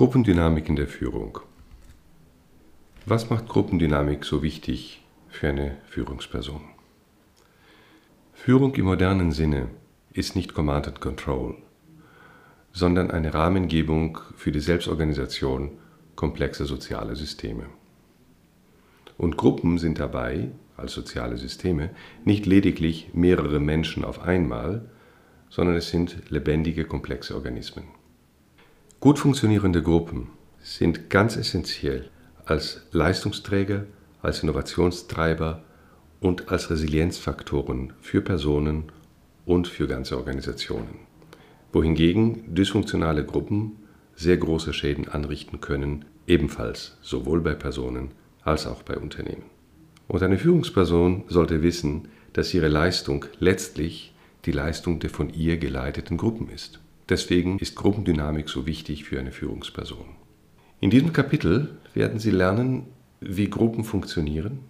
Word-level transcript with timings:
Gruppendynamik 0.00 0.66
in 0.70 0.76
der 0.76 0.88
Führung. 0.88 1.40
Was 3.04 3.28
macht 3.28 3.48
Gruppendynamik 3.48 4.24
so 4.24 4.42
wichtig 4.42 5.04
für 5.28 5.48
eine 5.50 5.76
Führungsperson? 5.84 6.62
Führung 8.32 8.74
im 8.76 8.86
modernen 8.86 9.30
Sinne 9.30 9.68
ist 10.14 10.36
nicht 10.36 10.54
Command 10.54 10.88
and 10.88 11.02
Control, 11.02 11.54
sondern 12.72 13.10
eine 13.10 13.34
Rahmengebung 13.34 14.16
für 14.38 14.50
die 14.50 14.60
Selbstorganisation 14.60 15.72
komplexer 16.16 16.64
sozialer 16.64 17.14
Systeme. 17.14 17.66
Und 19.18 19.36
Gruppen 19.36 19.76
sind 19.76 19.98
dabei, 19.98 20.48
als 20.78 20.94
soziale 20.94 21.36
Systeme, 21.36 21.90
nicht 22.24 22.46
lediglich 22.46 23.10
mehrere 23.12 23.60
Menschen 23.60 24.06
auf 24.06 24.22
einmal, 24.22 24.88
sondern 25.50 25.76
es 25.76 25.90
sind 25.90 26.30
lebendige, 26.30 26.86
komplexe 26.86 27.34
Organismen. 27.34 27.99
Gut 29.00 29.18
funktionierende 29.18 29.82
Gruppen 29.82 30.28
sind 30.62 31.08
ganz 31.08 31.36
essentiell 31.36 32.10
als 32.44 32.82
Leistungsträger, 32.92 33.86
als 34.20 34.42
Innovationstreiber 34.42 35.64
und 36.20 36.50
als 36.50 36.68
Resilienzfaktoren 36.68 37.94
für 38.02 38.20
Personen 38.20 38.92
und 39.46 39.68
für 39.68 39.88
ganze 39.88 40.18
Organisationen. 40.18 40.98
Wohingegen 41.72 42.54
dysfunktionale 42.54 43.24
Gruppen 43.24 43.78
sehr 44.16 44.36
große 44.36 44.74
Schäden 44.74 45.08
anrichten 45.08 45.62
können, 45.62 46.04
ebenfalls 46.26 46.98
sowohl 47.00 47.40
bei 47.40 47.54
Personen 47.54 48.10
als 48.42 48.66
auch 48.66 48.82
bei 48.82 48.98
Unternehmen. 48.98 49.44
Und 50.08 50.22
eine 50.22 50.36
Führungsperson 50.36 51.24
sollte 51.26 51.62
wissen, 51.62 52.08
dass 52.34 52.52
ihre 52.52 52.68
Leistung 52.68 53.24
letztlich 53.38 54.14
die 54.44 54.52
Leistung 54.52 55.00
der 55.00 55.08
von 55.08 55.32
ihr 55.32 55.56
geleiteten 55.56 56.18
Gruppen 56.18 56.50
ist. 56.50 56.80
Deswegen 57.10 57.58
ist 57.58 57.74
Gruppendynamik 57.74 58.48
so 58.48 58.66
wichtig 58.66 59.04
für 59.04 59.18
eine 59.18 59.32
Führungsperson. 59.32 60.06
In 60.78 60.90
diesem 60.90 61.12
Kapitel 61.12 61.76
werden 61.92 62.20
Sie 62.20 62.30
lernen, 62.30 62.86
wie 63.20 63.50
Gruppen 63.50 63.82
funktionieren, 63.82 64.60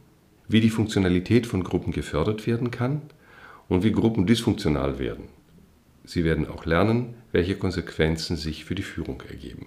wie 0.48 0.62
die 0.62 0.70
Funktionalität 0.70 1.46
von 1.46 1.62
Gruppen 1.62 1.92
gefördert 1.92 2.46
werden 2.46 2.70
kann 2.70 3.02
und 3.68 3.84
wie 3.84 3.92
Gruppen 3.92 4.26
dysfunktional 4.26 4.98
werden. 4.98 5.24
Sie 6.04 6.24
werden 6.24 6.48
auch 6.48 6.64
lernen, 6.64 7.14
welche 7.30 7.56
Konsequenzen 7.56 8.36
sich 8.36 8.64
für 8.64 8.74
die 8.74 8.82
Führung 8.82 9.22
ergeben. 9.28 9.66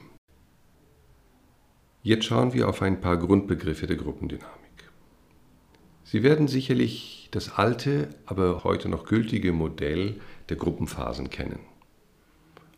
Jetzt 2.01 2.25
schauen 2.25 2.53
wir 2.53 2.67
auf 2.67 2.81
ein 2.81 2.99
paar 2.99 3.17
Grundbegriffe 3.17 3.85
der 3.85 3.97
Gruppendynamik. 3.97 4.51
Sie 6.03 6.23
werden 6.23 6.47
sicherlich 6.47 7.29
das 7.31 7.53
alte, 7.55 8.09
aber 8.25 8.63
heute 8.63 8.89
noch 8.89 9.05
gültige 9.05 9.53
Modell 9.53 10.19
der 10.49 10.57
Gruppenphasen 10.57 11.29
kennen. 11.29 11.59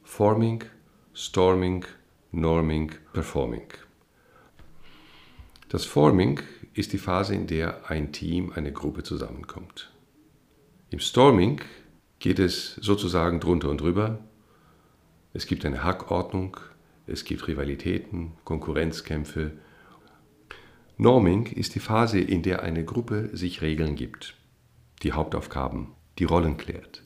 Forming, 0.08 0.64
Storming, 1.14 1.84
Norming, 2.32 2.92
Performing. 3.12 3.68
Das 5.68 5.84
Forming 5.84 6.40
ist 6.74 6.94
die 6.94 7.00
Phase, 7.00 7.36
in 7.36 7.48
der 7.48 7.90
ein 7.90 8.14
Team, 8.14 8.54
eine 8.56 8.72
Gruppe 8.72 9.04
zusammenkommt. 9.04 9.92
Im 10.90 11.00
Storming 11.00 11.60
geht 12.20 12.40
es 12.40 12.76
sozusagen 12.76 13.42
drunter 13.42 13.70
und 13.70 13.82
drüber. 13.82 14.20
Es 15.34 15.48
gibt 15.48 15.66
eine 15.66 15.84
Hackordnung, 15.84 16.56
es 17.08 17.26
gibt 17.26 17.48
Rivalitäten, 17.48 18.34
Konkurrenzkämpfe. 18.46 19.52
Norming 20.98 21.48
ist 21.48 21.76
die 21.76 21.82
Phase, 21.82 22.22
in 22.22 22.42
der 22.42 22.62
eine 22.62 22.86
Gruppe 22.86 23.36
sich 23.36 23.62
Regeln 23.62 23.96
gibt, 23.96 24.36
die 25.04 25.12
Hauptaufgaben, 25.12 25.90
die 26.20 26.26
Rollen 26.26 26.56
klärt, 26.56 27.04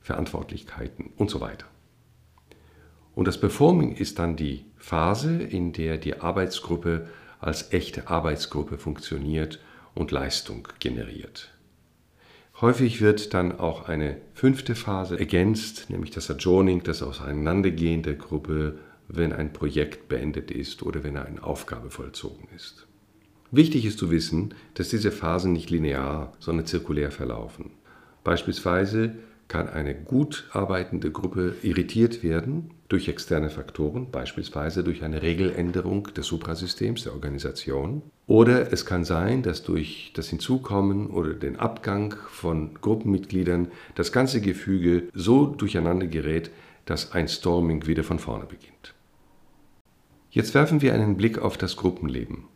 Verantwortlichkeiten 0.00 1.12
und 1.16 1.30
so 1.30 1.40
weiter. 1.40 1.69
Und 3.20 3.26
das 3.26 3.38
Performing 3.38 3.96
ist 3.96 4.18
dann 4.18 4.34
die 4.34 4.64
Phase, 4.78 5.42
in 5.42 5.74
der 5.74 5.98
die 5.98 6.22
Arbeitsgruppe 6.22 7.06
als 7.38 7.70
echte 7.70 8.08
Arbeitsgruppe 8.08 8.78
funktioniert 8.78 9.60
und 9.94 10.10
Leistung 10.10 10.66
generiert. 10.78 11.50
Häufig 12.62 13.02
wird 13.02 13.34
dann 13.34 13.58
auch 13.58 13.90
eine 13.90 14.16
fünfte 14.32 14.74
Phase 14.74 15.18
ergänzt, 15.18 15.90
nämlich 15.90 16.12
das 16.12 16.30
Adjoining, 16.30 16.82
das 16.82 17.02
Auseinandergehen 17.02 18.02
der 18.02 18.14
Gruppe, 18.14 18.78
wenn 19.06 19.34
ein 19.34 19.52
Projekt 19.52 20.08
beendet 20.08 20.50
ist 20.50 20.82
oder 20.82 21.04
wenn 21.04 21.18
eine 21.18 21.42
Aufgabe 21.42 21.90
vollzogen 21.90 22.48
ist. 22.56 22.86
Wichtig 23.50 23.84
ist 23.84 23.98
zu 23.98 24.10
wissen, 24.10 24.54
dass 24.72 24.88
diese 24.88 25.10
Phasen 25.10 25.52
nicht 25.52 25.68
linear, 25.68 26.32
sondern 26.38 26.64
zirkulär 26.64 27.10
verlaufen. 27.10 27.72
Beispielsweise 28.24 29.12
kann 29.46 29.68
eine 29.68 29.94
gut 29.94 30.48
arbeitende 30.52 31.10
Gruppe 31.10 31.56
irritiert 31.62 32.22
werden 32.22 32.70
durch 32.90 33.06
externe 33.06 33.50
Faktoren, 33.50 34.10
beispielsweise 34.10 34.82
durch 34.82 35.04
eine 35.04 35.22
Regeländerung 35.22 36.12
des 36.12 36.26
Suprasystems 36.26 37.04
der 37.04 37.14
Organisation. 37.14 38.02
Oder 38.26 38.72
es 38.72 38.84
kann 38.84 39.04
sein, 39.04 39.44
dass 39.44 39.62
durch 39.62 40.10
das 40.14 40.28
Hinzukommen 40.28 41.06
oder 41.06 41.32
den 41.32 41.56
Abgang 41.56 42.16
von 42.30 42.74
Gruppenmitgliedern 42.74 43.68
das 43.94 44.10
ganze 44.10 44.40
Gefüge 44.40 45.04
so 45.14 45.46
durcheinander 45.46 46.08
gerät, 46.08 46.50
dass 46.84 47.12
ein 47.12 47.28
Storming 47.28 47.86
wieder 47.86 48.02
von 48.02 48.18
vorne 48.18 48.46
beginnt. 48.46 48.94
Jetzt 50.32 50.54
werfen 50.54 50.82
wir 50.82 50.92
einen 50.92 51.16
Blick 51.16 51.38
auf 51.38 51.56
das 51.56 51.76
Gruppenleben. 51.76 52.48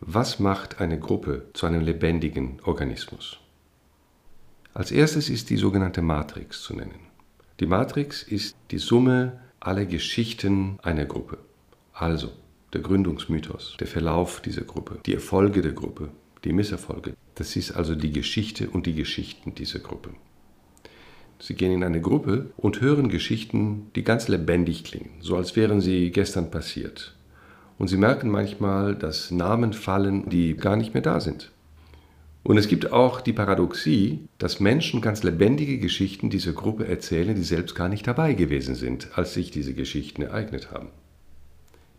Was 0.00 0.38
macht 0.38 0.80
eine 0.80 1.00
Gruppe 1.00 1.46
zu 1.54 1.66
einem 1.66 1.80
lebendigen 1.80 2.60
Organismus? 2.64 3.38
Als 4.74 4.92
erstes 4.92 5.28
ist 5.28 5.50
die 5.50 5.56
sogenannte 5.56 6.02
Matrix 6.02 6.62
zu 6.62 6.74
nennen. 6.74 7.00
Die 7.58 7.66
Matrix 7.66 8.22
ist 8.22 8.56
die 8.70 8.78
Summe 8.78 9.41
aller 9.66 9.84
Geschichten 9.84 10.78
einer 10.82 11.04
Gruppe. 11.04 11.38
Also 11.92 12.30
der 12.72 12.80
Gründungsmythos, 12.80 13.76
der 13.78 13.86
Verlauf 13.86 14.40
dieser 14.40 14.62
Gruppe, 14.62 14.98
die 15.06 15.14
Erfolge 15.14 15.62
der 15.62 15.72
Gruppe, 15.72 16.08
die 16.44 16.52
Misserfolge. 16.52 17.14
Das 17.34 17.54
ist 17.56 17.72
also 17.72 17.94
die 17.94 18.12
Geschichte 18.12 18.68
und 18.68 18.86
die 18.86 18.94
Geschichten 18.94 19.54
dieser 19.54 19.78
Gruppe. 19.78 20.10
Sie 21.38 21.54
gehen 21.54 21.72
in 21.72 21.84
eine 21.84 22.00
Gruppe 22.00 22.50
und 22.56 22.80
hören 22.80 23.08
Geschichten, 23.08 23.90
die 23.96 24.04
ganz 24.04 24.28
lebendig 24.28 24.84
klingen, 24.84 25.10
so 25.20 25.36
als 25.36 25.56
wären 25.56 25.80
sie 25.80 26.10
gestern 26.10 26.50
passiert. 26.50 27.14
Und 27.78 27.88
sie 27.88 27.96
merken 27.96 28.30
manchmal, 28.30 28.94
dass 28.94 29.30
Namen 29.30 29.72
fallen, 29.72 30.28
die 30.28 30.56
gar 30.56 30.76
nicht 30.76 30.94
mehr 30.94 31.02
da 31.02 31.20
sind. 31.20 31.50
Und 32.44 32.56
es 32.56 32.66
gibt 32.66 32.92
auch 32.92 33.20
die 33.20 33.32
Paradoxie, 33.32 34.26
dass 34.38 34.58
Menschen 34.58 35.00
ganz 35.00 35.22
lebendige 35.22 35.78
Geschichten 35.78 36.28
dieser 36.28 36.52
Gruppe 36.52 36.88
erzählen, 36.88 37.36
die 37.36 37.44
selbst 37.44 37.74
gar 37.76 37.88
nicht 37.88 38.06
dabei 38.06 38.34
gewesen 38.34 38.74
sind, 38.74 39.16
als 39.16 39.34
sich 39.34 39.50
diese 39.52 39.74
Geschichten 39.74 40.22
ereignet 40.22 40.72
haben. 40.72 40.88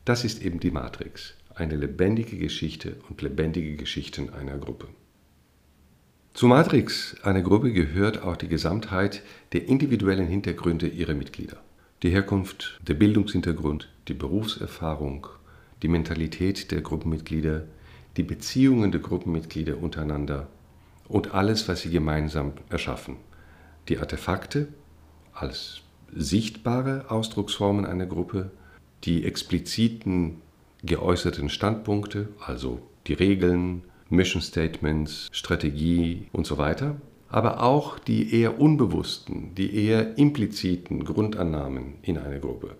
Das 0.03 0.25
ist 0.25 0.43
eben 0.43 0.59
die 0.59 0.71
Matrix, 0.71 1.35
eine 1.55 1.77
lebendige 1.77 2.37
Geschichte 2.37 2.97
und 3.09 3.21
lebendige 3.21 3.77
Geschichten 3.77 4.31
einer 4.31 4.57
Gruppe. 4.57 4.87
Zur 6.33 6.49
Matrix 6.49 7.15
einer 7.23 7.41
Gruppe 7.41 7.71
gehört 7.71 8.23
auch 8.23 8.35
die 8.35 8.49
Gesamtheit 8.49 9.21
der 9.53 9.67
individuellen 9.67 10.27
Hintergründe 10.27 10.87
ihrer 10.87 11.13
Mitglieder. 11.13 11.57
Die 12.01 12.09
Herkunft, 12.09 12.81
der 12.85 12.95
Bildungshintergrund, 12.95 13.87
die 14.09 14.13
Berufserfahrung, 14.13 15.27
die 15.83 15.87
Mentalität 15.87 16.71
der 16.71 16.81
Gruppenmitglieder, 16.81 17.65
die 18.17 18.23
Beziehungen 18.23 18.91
der 18.91 19.01
Gruppenmitglieder 19.01 19.77
untereinander 19.77 20.47
und 21.07 21.33
alles, 21.33 21.67
was 21.67 21.81
sie 21.81 21.89
gemeinsam 21.89 22.53
erschaffen. 22.69 23.17
Die 23.89 23.97
Artefakte 23.97 24.67
als 25.33 25.81
sichtbare 26.15 27.05
Ausdrucksformen 27.09 27.85
einer 27.85 28.05
Gruppe, 28.05 28.51
die 29.03 29.25
expliziten 29.25 30.41
geäußerten 30.83 31.49
Standpunkte, 31.49 32.29
also 32.45 32.79
die 33.07 33.13
Regeln, 33.13 33.83
Mission 34.09 34.41
Statements, 34.41 35.27
Strategie 35.31 36.27
und 36.31 36.45
so 36.45 36.57
weiter, 36.57 36.95
aber 37.29 37.63
auch 37.63 37.97
die 37.97 38.33
eher 38.39 38.59
unbewussten, 38.59 39.55
die 39.55 39.75
eher 39.75 40.17
impliziten 40.17 41.03
Grundannahmen 41.03 41.95
in 42.03 42.17
einer 42.17 42.39
Gruppe. 42.39 42.75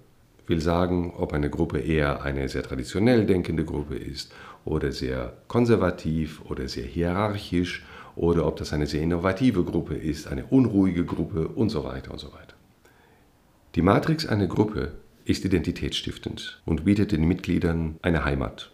Will 0.45 0.59
sagen, 0.59 1.13
ob 1.15 1.31
eine 1.31 1.49
Gruppe 1.49 1.79
eher 1.79 2.23
eine 2.23 2.50
sehr 2.50 2.63
traditionell 2.63 3.25
denkende 3.25 3.63
Gruppe 3.63 3.95
ist 3.95 4.33
oder 4.65 4.91
sehr 4.91 5.33
konservativ 5.47 6.41
oder 6.45 6.68
sehr 6.68 6.85
hierarchisch 6.85 7.85
oder 8.15 8.45
ob 8.45 8.57
das 8.57 8.73
eine 8.73 8.85
sehr 8.85 9.01
innovative 9.01 9.63
Gruppe 9.63 9.95
ist, 9.95 10.27
eine 10.27 10.45
unruhige 10.45 11.06
Gruppe 11.06 11.47
und 11.47 11.69
so 11.69 11.83
weiter 11.83 12.12
und 12.12 12.19
so 12.19 12.27
weiter. 12.33 12.56
Die 13.75 13.81
Matrix 13.81 14.25
einer 14.25 14.47
Gruppe 14.47 14.91
ist 15.25 15.45
identitätsstiftend 15.45 16.62
und 16.65 16.83
bietet 16.83 17.13
den 17.13 17.25
Mitgliedern 17.25 17.95
eine 18.01 18.25
Heimat, 18.25 18.71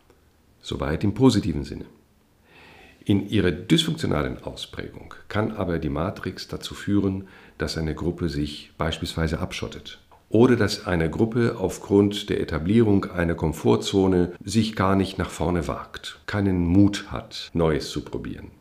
soweit 0.61 1.03
im 1.03 1.13
positiven 1.13 1.63
Sinne. 1.63 1.85
In 3.05 3.29
ihrer 3.29 3.51
dysfunktionalen 3.51 4.43
Ausprägung 4.43 5.13
kann 5.29 5.51
aber 5.51 5.79
die 5.79 5.89
Matrix 5.89 6.47
dazu 6.47 6.73
führen, 6.73 7.27
dass 7.57 7.77
eine 7.77 7.95
Gruppe 7.95 8.27
sich 8.27 8.71
beispielsweise 8.77 9.39
abschottet 9.39 9.99
oder 10.29 10.55
dass 10.55 10.85
eine 10.85 11.09
Gruppe 11.09 11.55
aufgrund 11.59 12.29
der 12.29 12.39
Etablierung 12.39 13.05
einer 13.05 13.35
Komfortzone 13.35 14.33
sich 14.43 14.75
gar 14.75 14.95
nicht 14.95 15.17
nach 15.17 15.29
vorne 15.29 15.67
wagt, 15.67 16.19
keinen 16.27 16.65
Mut 16.65 17.11
hat, 17.11 17.49
Neues 17.53 17.89
zu 17.89 18.01
probieren. 18.01 18.51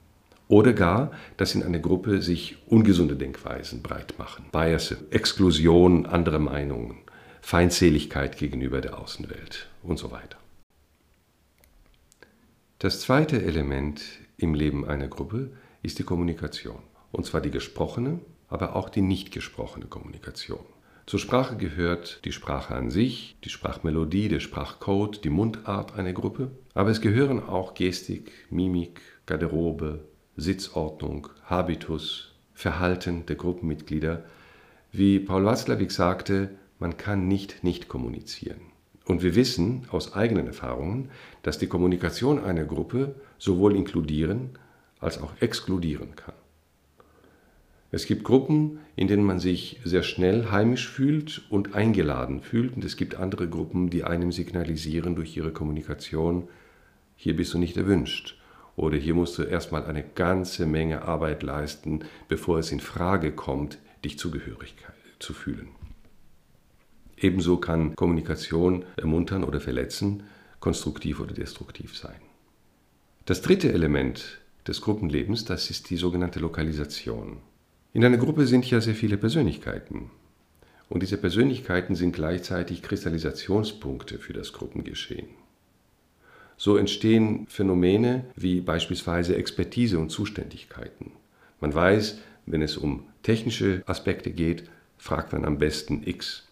Oder 0.48 0.72
gar, 0.72 1.12
dass 1.36 1.54
in 1.54 1.62
einer 1.62 1.78
Gruppe 1.78 2.22
sich 2.22 2.56
ungesunde 2.66 3.16
Denkweisen 3.16 3.82
breit 3.82 4.14
machen, 4.18 4.46
Bias, 4.50 4.96
Exklusion 5.10 6.06
anderer 6.06 6.38
Meinungen, 6.38 7.02
Feindseligkeit 7.42 8.38
gegenüber 8.38 8.80
der 8.80 8.98
Außenwelt 8.98 9.68
und 9.82 9.98
so 9.98 10.10
weiter. 10.10 10.38
Das 12.78 13.00
zweite 13.00 13.42
Element 13.42 14.02
im 14.38 14.54
Leben 14.54 14.86
einer 14.86 15.08
Gruppe 15.08 15.50
ist 15.82 15.98
die 15.98 16.04
Kommunikation. 16.04 16.78
Und 17.12 17.26
zwar 17.26 17.40
die 17.40 17.50
gesprochene, 17.50 18.20
aber 18.48 18.76
auch 18.76 18.88
die 18.88 19.00
nicht 19.02 19.32
gesprochene 19.32 19.86
Kommunikation. 19.86 20.64
Zur 21.08 21.20
Sprache 21.20 21.56
gehört 21.56 22.22
die 22.26 22.32
Sprache 22.32 22.74
an 22.74 22.90
sich, 22.90 23.38
die 23.42 23.48
Sprachmelodie, 23.48 24.28
der 24.28 24.40
Sprachcode, 24.40 25.24
die 25.24 25.30
Mundart 25.30 25.94
einer 25.94 26.12
Gruppe, 26.12 26.50
aber 26.74 26.90
es 26.90 27.00
gehören 27.00 27.42
auch 27.42 27.72
Gestik, 27.72 28.30
Mimik, 28.50 29.00
Garderobe, 29.24 30.04
Sitzordnung, 30.36 31.28
Habitus, 31.46 32.34
Verhalten 32.52 33.24
der 33.24 33.36
Gruppenmitglieder. 33.36 34.26
Wie 34.92 35.18
Paul 35.18 35.46
Watzlawick 35.46 35.92
sagte, 35.92 36.50
man 36.78 36.98
kann 36.98 37.26
nicht 37.26 37.64
nicht 37.64 37.88
kommunizieren. 37.88 38.60
Und 39.06 39.22
wir 39.22 39.34
wissen 39.34 39.86
aus 39.90 40.12
eigenen 40.12 40.46
Erfahrungen, 40.46 41.08
dass 41.42 41.56
die 41.56 41.68
Kommunikation 41.68 42.38
einer 42.38 42.64
Gruppe 42.64 43.14
sowohl 43.38 43.76
inkludieren 43.76 44.58
als 45.00 45.22
auch 45.22 45.32
exkludieren 45.40 46.16
kann. 46.16 46.34
Es 47.90 48.04
gibt 48.04 48.24
Gruppen, 48.24 48.80
in 48.96 49.08
denen 49.08 49.24
man 49.24 49.38
sich 49.38 49.80
sehr 49.82 50.02
schnell 50.02 50.50
heimisch 50.50 50.88
fühlt 50.88 51.42
und 51.48 51.74
eingeladen 51.74 52.42
fühlt. 52.42 52.76
Und 52.76 52.84
es 52.84 52.96
gibt 52.96 53.14
andere 53.14 53.48
Gruppen, 53.48 53.88
die 53.88 54.04
einem 54.04 54.30
signalisieren 54.30 55.16
durch 55.16 55.36
ihre 55.36 55.52
Kommunikation, 55.52 56.48
hier 57.16 57.34
bist 57.34 57.54
du 57.54 57.58
nicht 57.58 57.76
erwünscht. 57.76 58.38
Oder 58.76 58.96
hier 58.96 59.14
musst 59.14 59.38
du 59.38 59.42
erstmal 59.42 59.86
eine 59.86 60.04
ganze 60.04 60.66
Menge 60.66 61.02
Arbeit 61.02 61.42
leisten, 61.42 62.04
bevor 62.28 62.58
es 62.58 62.70
in 62.70 62.80
Frage 62.80 63.32
kommt, 63.32 63.78
dich 64.04 64.18
zugehörig 64.18 64.74
zu 65.18 65.32
fühlen. 65.32 65.68
Ebenso 67.16 67.56
kann 67.56 67.96
Kommunikation 67.96 68.84
ermuntern 68.96 69.42
oder 69.42 69.60
verletzen, 69.60 70.22
konstruktiv 70.60 71.18
oder 71.18 71.34
destruktiv 71.34 71.96
sein. 71.96 72.20
Das 73.24 73.42
dritte 73.42 73.72
Element 73.72 74.38
des 74.66 74.80
Gruppenlebens, 74.80 75.44
das 75.44 75.70
ist 75.70 75.90
die 75.90 75.96
sogenannte 75.96 76.38
Lokalisation. 76.38 77.38
In 77.94 78.04
einer 78.04 78.18
Gruppe 78.18 78.46
sind 78.46 78.70
ja 78.70 78.80
sehr 78.80 78.94
viele 78.94 79.16
Persönlichkeiten. 79.16 80.10
Und 80.90 81.02
diese 81.02 81.16
Persönlichkeiten 81.16 81.94
sind 81.94 82.12
gleichzeitig 82.12 82.82
Kristallisationspunkte 82.82 84.18
für 84.18 84.32
das 84.32 84.52
Gruppengeschehen. 84.52 85.28
So 86.56 86.76
entstehen 86.76 87.46
Phänomene 87.48 88.24
wie 88.36 88.60
beispielsweise 88.60 89.36
Expertise 89.36 89.98
und 89.98 90.10
Zuständigkeiten. 90.10 91.12
Man 91.60 91.74
weiß, 91.74 92.18
wenn 92.46 92.62
es 92.62 92.76
um 92.76 93.04
technische 93.22 93.82
Aspekte 93.86 94.30
geht, 94.32 94.64
fragt 94.98 95.32
man 95.32 95.44
am 95.44 95.58
besten 95.58 96.02
X. 96.04 96.46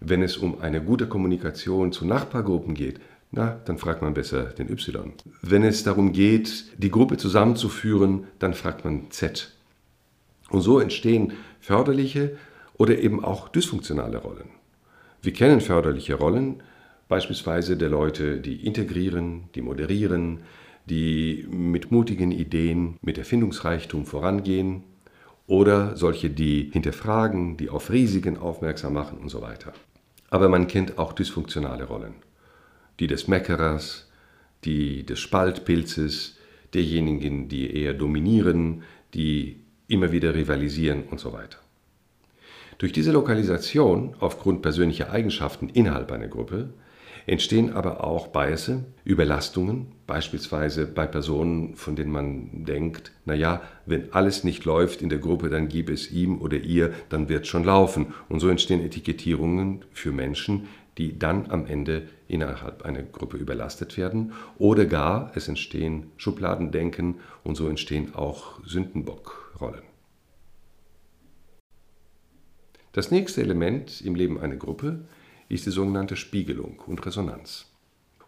Wenn 0.00 0.22
es 0.22 0.36
um 0.36 0.60
eine 0.60 0.80
gute 0.80 1.08
Kommunikation 1.08 1.92
zu 1.92 2.04
Nachbargruppen 2.06 2.74
geht, 2.74 3.00
na, 3.30 3.60
dann 3.64 3.78
fragt 3.78 4.00
man 4.00 4.14
besser 4.14 4.44
den 4.44 4.70
Y. 4.70 5.12
Wenn 5.42 5.64
es 5.64 5.82
darum 5.82 6.12
geht, 6.12 6.66
die 6.78 6.90
Gruppe 6.90 7.16
zusammenzuführen, 7.16 8.26
dann 8.38 8.54
fragt 8.54 8.84
man 8.84 9.10
Z. 9.10 9.52
Und 10.50 10.62
so 10.62 10.78
entstehen 10.78 11.32
förderliche 11.60 12.36
oder 12.74 12.98
eben 12.98 13.24
auch 13.24 13.48
dysfunktionale 13.48 14.18
Rollen. 14.18 14.50
Wir 15.20 15.32
kennen 15.32 15.60
förderliche 15.60 16.14
Rollen, 16.14 16.62
beispielsweise 17.08 17.76
der 17.76 17.88
Leute, 17.88 18.38
die 18.40 18.64
integrieren, 18.64 19.48
die 19.54 19.62
moderieren, 19.62 20.40
die 20.88 21.46
mit 21.50 21.90
mutigen 21.90 22.30
Ideen, 22.30 22.96
mit 23.02 23.18
Erfindungsreichtum 23.18 24.06
vorangehen 24.06 24.84
oder 25.46 25.96
solche, 25.96 26.30
die 26.30 26.70
hinterfragen, 26.72 27.56
die 27.56 27.68
auf 27.68 27.90
Risiken 27.90 28.38
aufmerksam 28.38 28.94
machen 28.94 29.18
und 29.18 29.28
so 29.28 29.42
weiter. 29.42 29.72
Aber 30.30 30.48
man 30.48 30.66
kennt 30.66 30.98
auch 30.98 31.12
dysfunktionale 31.12 31.84
Rollen. 31.84 32.14
Die 33.00 33.06
des 33.06 33.28
Meckerers, 33.28 34.10
die 34.64 35.04
des 35.04 35.20
Spaltpilzes, 35.20 36.36
derjenigen, 36.74 37.48
die 37.48 37.74
eher 37.74 37.94
dominieren, 37.94 38.82
die 39.14 39.60
immer 39.88 40.12
wieder 40.12 40.34
rivalisieren 40.34 41.04
und 41.10 41.18
so 41.18 41.32
weiter. 41.32 41.58
Durch 42.78 42.92
diese 42.92 43.10
Lokalisation 43.10 44.14
aufgrund 44.20 44.62
persönlicher 44.62 45.10
Eigenschaften 45.10 45.68
innerhalb 45.68 46.12
einer 46.12 46.28
Gruppe 46.28 46.68
entstehen 47.26 47.72
aber 47.72 48.04
auch 48.04 48.28
Biasse, 48.28 48.84
Überlastungen, 49.04 49.86
beispielsweise 50.06 50.86
bei 50.86 51.06
Personen, 51.06 51.74
von 51.74 51.94
denen 51.94 52.10
man 52.10 52.64
denkt, 52.64 53.12
naja, 53.26 53.60
wenn 53.84 54.12
alles 54.12 54.44
nicht 54.44 54.64
läuft 54.64 55.02
in 55.02 55.10
der 55.10 55.18
Gruppe, 55.18 55.50
dann 55.50 55.68
gib 55.68 55.90
es 55.90 56.10
ihm 56.10 56.40
oder 56.40 56.56
ihr, 56.56 56.92
dann 57.10 57.28
wird 57.28 57.42
es 57.42 57.48
schon 57.48 57.64
laufen. 57.64 58.14
Und 58.28 58.40
so 58.40 58.48
entstehen 58.48 58.80
Etikettierungen 58.80 59.84
für 59.92 60.12
Menschen, 60.12 60.68
die 60.96 61.18
dann 61.18 61.50
am 61.50 61.66
Ende 61.66 62.08
innerhalb 62.28 62.82
einer 62.82 63.02
Gruppe 63.02 63.36
überlastet 63.36 63.96
werden. 63.96 64.32
Oder 64.56 64.86
gar 64.86 65.30
es 65.34 65.48
entstehen 65.48 66.10
Schubladendenken 66.16 67.16
und 67.44 67.56
so 67.56 67.68
entstehen 67.68 68.14
auch 68.14 68.60
Sündenbockrollen. 69.58 69.82
Das 72.92 73.10
nächste 73.10 73.42
Element 73.42 74.00
im 74.00 74.14
Leben 74.14 74.40
einer 74.40 74.56
Gruppe 74.56 75.04
ist 75.48 75.66
die 75.66 75.70
sogenannte 75.70 76.16
Spiegelung 76.16 76.80
und 76.86 77.04
Resonanz. 77.04 77.66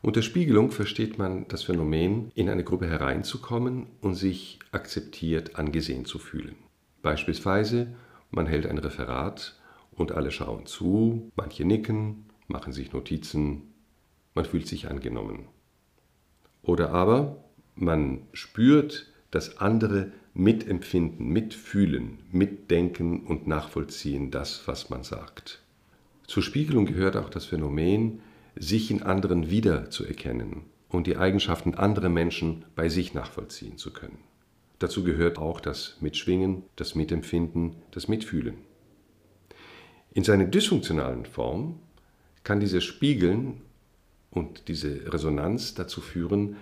Unter 0.03 0.23
Spiegelung 0.23 0.71
versteht 0.71 1.19
man 1.19 1.47
das 1.49 1.65
Phänomen, 1.65 2.31
in 2.35 2.49
eine 2.49 2.65
Gruppe 2.65 2.89
hereinzukommen 2.89 3.87
und 4.01 4.15
sich 4.15 4.59
akzeptiert 4.73 5.57
angesehen 5.57 6.05
zu 6.05 6.19
fühlen. 6.19 6.57
Beispielsweise, 7.03 7.95
man 8.31 8.47
hält 8.47 8.67
ein 8.67 8.79
Referat 8.79 9.59
und 9.93 10.13
alle 10.13 10.31
schauen 10.31 10.67
zu, 10.67 11.31
manche 11.37 11.65
nicken, 11.65 12.27
machen 12.47 12.73
sich 12.73 12.93
Notizen, 12.93 13.75
man 14.35 14.45
fühlt 14.45 14.67
sich 14.67 14.89
angenommen. 14.89 15.49
Oder 16.63 16.91
aber 16.91 17.45
man 17.75 18.23
spürt, 18.33 19.10
dass 19.31 19.59
andere 19.59 20.13
mitempfinden, 20.35 21.29
mitfühlen, 21.29 22.19
mitdenken 22.33 23.27
und 23.27 23.47
nachvollziehen 23.47 24.31
das, 24.31 24.67
was 24.67 24.91
man 24.91 25.03
sagt. 25.03 25.61
Zur 26.27 26.43
Spiegelung 26.43 26.87
gehört 26.87 27.17
auch 27.17 27.29
das 27.29 27.47
Phänomen, 27.47 28.21
sich 28.57 28.91
in 28.91 29.03
anderen 29.03 29.51
wiederzuerkennen 29.51 30.63
und 30.89 31.07
die 31.07 31.17
Eigenschaften 31.17 31.75
anderer 31.75 32.09
Menschen 32.09 32.65
bei 32.75 32.89
sich 32.89 33.15
nachvollziehen 33.15 33.79
zu 33.79 33.93
können. 33.93 34.19
Dazu 34.79 35.05
gehört 35.05 35.39
auch 35.39 35.61
das 35.61 35.97
Mitschwingen, 36.01 36.63
das 36.77 36.95
Mitempfinden, 36.95 37.77
das 37.91 38.09
Mitfühlen. 38.09 38.55
In 40.13 40.25
seiner 40.25 40.47
dysfunktionalen 40.47 41.27
Form 41.27 41.79
kann 42.43 42.61
dieses 42.61 42.85
Spiegeln 42.85 43.61
und 44.31 44.69
diese 44.69 45.13
Resonanz 45.13 45.75
dazu 45.75 46.01
führen, 46.01 46.57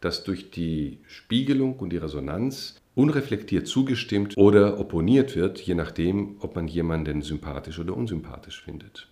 dass 0.00 0.24
durch 0.24 0.50
die 0.50 0.98
Spiegelung 1.06 1.78
und 1.78 1.90
die 1.90 1.96
Resonanz 1.96 2.80
unreflektiert 2.94 3.66
zugestimmt 3.66 4.36
oder 4.36 4.80
opponiert 4.80 5.36
wird, 5.36 5.60
je 5.60 5.74
nachdem, 5.74 6.36
ob 6.40 6.56
man 6.56 6.68
jemanden 6.68 7.22
sympathisch 7.22 7.78
oder 7.78 7.96
unsympathisch 7.96 8.62
findet. 8.62 9.08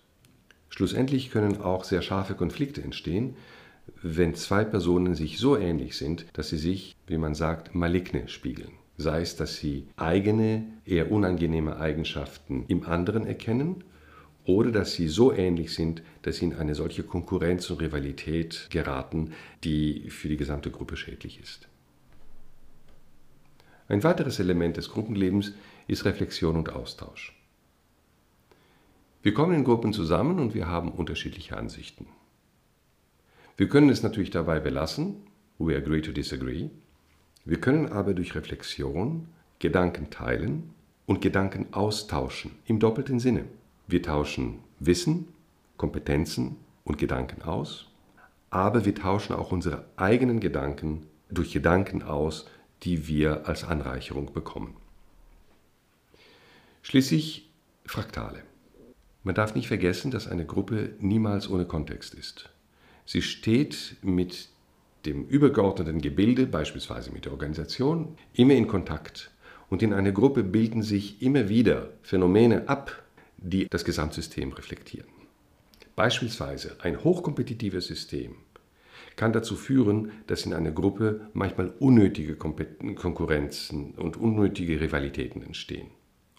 Schlussendlich 0.69 1.31
können 1.31 1.61
auch 1.61 1.83
sehr 1.83 2.01
scharfe 2.01 2.33
Konflikte 2.33 2.81
entstehen, 2.81 3.35
wenn 4.01 4.35
zwei 4.35 4.63
Personen 4.63 5.15
sich 5.15 5.37
so 5.37 5.57
ähnlich 5.57 5.95
sind, 5.95 6.25
dass 6.33 6.49
sie 6.49 6.57
sich, 6.57 6.95
wie 7.07 7.17
man 7.17 7.35
sagt, 7.35 7.75
maligne 7.75 8.27
spiegeln. 8.27 8.71
Sei 8.97 9.21
es, 9.21 9.35
dass 9.35 9.57
sie 9.57 9.87
eigene, 9.97 10.65
eher 10.85 11.11
unangenehme 11.11 11.77
Eigenschaften 11.77 12.65
im 12.67 12.85
anderen 12.85 13.27
erkennen 13.27 13.83
oder 14.45 14.71
dass 14.71 14.93
sie 14.93 15.07
so 15.07 15.33
ähnlich 15.33 15.73
sind, 15.73 16.03
dass 16.21 16.37
sie 16.37 16.45
in 16.45 16.53
eine 16.55 16.75
solche 16.75 17.03
Konkurrenz 17.03 17.69
und 17.69 17.81
Rivalität 17.81 18.67
geraten, 18.69 19.33
die 19.63 20.09
für 20.09 20.29
die 20.29 20.37
gesamte 20.37 20.71
Gruppe 20.71 20.97
schädlich 20.97 21.39
ist. 21.41 21.67
Ein 23.87 24.03
weiteres 24.03 24.39
Element 24.39 24.77
des 24.77 24.89
Gruppenlebens 24.89 25.53
ist 25.87 26.05
Reflexion 26.05 26.55
und 26.55 26.73
Austausch. 26.73 27.35
Wir 29.21 29.33
kommen 29.33 29.55
in 29.55 29.63
Gruppen 29.63 29.93
zusammen 29.93 30.39
und 30.39 30.53
wir 30.53 30.67
haben 30.67 30.91
unterschiedliche 30.91 31.57
Ansichten. 31.57 32.07
Wir 33.57 33.69
können 33.69 33.89
es 33.89 34.03
natürlich 34.03 34.29
dabei 34.29 34.59
belassen, 34.59 35.15
we 35.57 35.75
agree 35.75 36.01
to 36.01 36.11
disagree. 36.11 36.69
Wir 37.45 37.59
können 37.61 37.91
aber 37.91 38.13
durch 38.13 38.35
Reflexion 38.35 39.27
Gedanken 39.59 40.09
teilen 40.09 40.73
und 41.05 41.21
Gedanken 41.21 41.67
austauschen 41.71 42.51
im 42.65 42.79
doppelten 42.79 43.19
Sinne. 43.19 43.45
Wir 43.87 44.01
tauschen 44.01 44.59
Wissen, 44.79 45.27
Kompetenzen 45.77 46.57
und 46.83 46.97
Gedanken 46.97 47.43
aus, 47.43 47.87
aber 48.49 48.85
wir 48.85 48.95
tauschen 48.95 49.35
auch 49.35 49.51
unsere 49.51 49.85
eigenen 49.95 50.39
Gedanken 50.39 51.05
durch 51.29 51.51
Gedanken 51.51 52.01
aus, 52.01 52.47
die 52.83 53.07
wir 53.07 53.47
als 53.47 53.63
Anreicherung 53.63 54.33
bekommen. 54.33 54.75
Schließlich 56.81 57.49
Fraktale. 57.85 58.43
Man 59.23 59.35
darf 59.35 59.55
nicht 59.55 59.67
vergessen, 59.67 60.11
dass 60.11 60.27
eine 60.27 60.45
Gruppe 60.45 60.93
niemals 60.99 61.49
ohne 61.49 61.65
Kontext 61.65 62.13
ist. 62.13 62.49
Sie 63.05 63.21
steht 63.21 63.97
mit 64.01 64.49
dem 65.05 65.27
übergeordneten 65.27 66.01
Gebilde, 66.01 66.47
beispielsweise 66.47 67.11
mit 67.11 67.25
der 67.25 67.31
Organisation, 67.31 68.17
immer 68.33 68.53
in 68.53 68.67
Kontakt. 68.67 69.31
Und 69.69 69.83
in 69.83 69.93
einer 69.93 70.11
Gruppe 70.11 70.43
bilden 70.43 70.83
sich 70.83 71.21
immer 71.21 71.49
wieder 71.49 71.89
Phänomene 72.01 72.67
ab, 72.69 73.03
die 73.37 73.67
das 73.69 73.85
Gesamtsystem 73.85 74.53
reflektieren. 74.53 75.09
Beispielsweise 75.95 76.75
ein 76.81 77.03
hochkompetitives 77.03 77.87
System 77.87 78.35
kann 79.15 79.31
dazu 79.33 79.55
führen, 79.55 80.11
dass 80.27 80.45
in 80.45 80.53
einer 80.53 80.71
Gruppe 80.71 81.29
manchmal 81.33 81.73
unnötige 81.79 82.35
Konkurrenzen 82.35 83.91
und 83.95 84.17
unnötige 84.17 84.81
Rivalitäten 84.81 85.41
entstehen. 85.41 85.87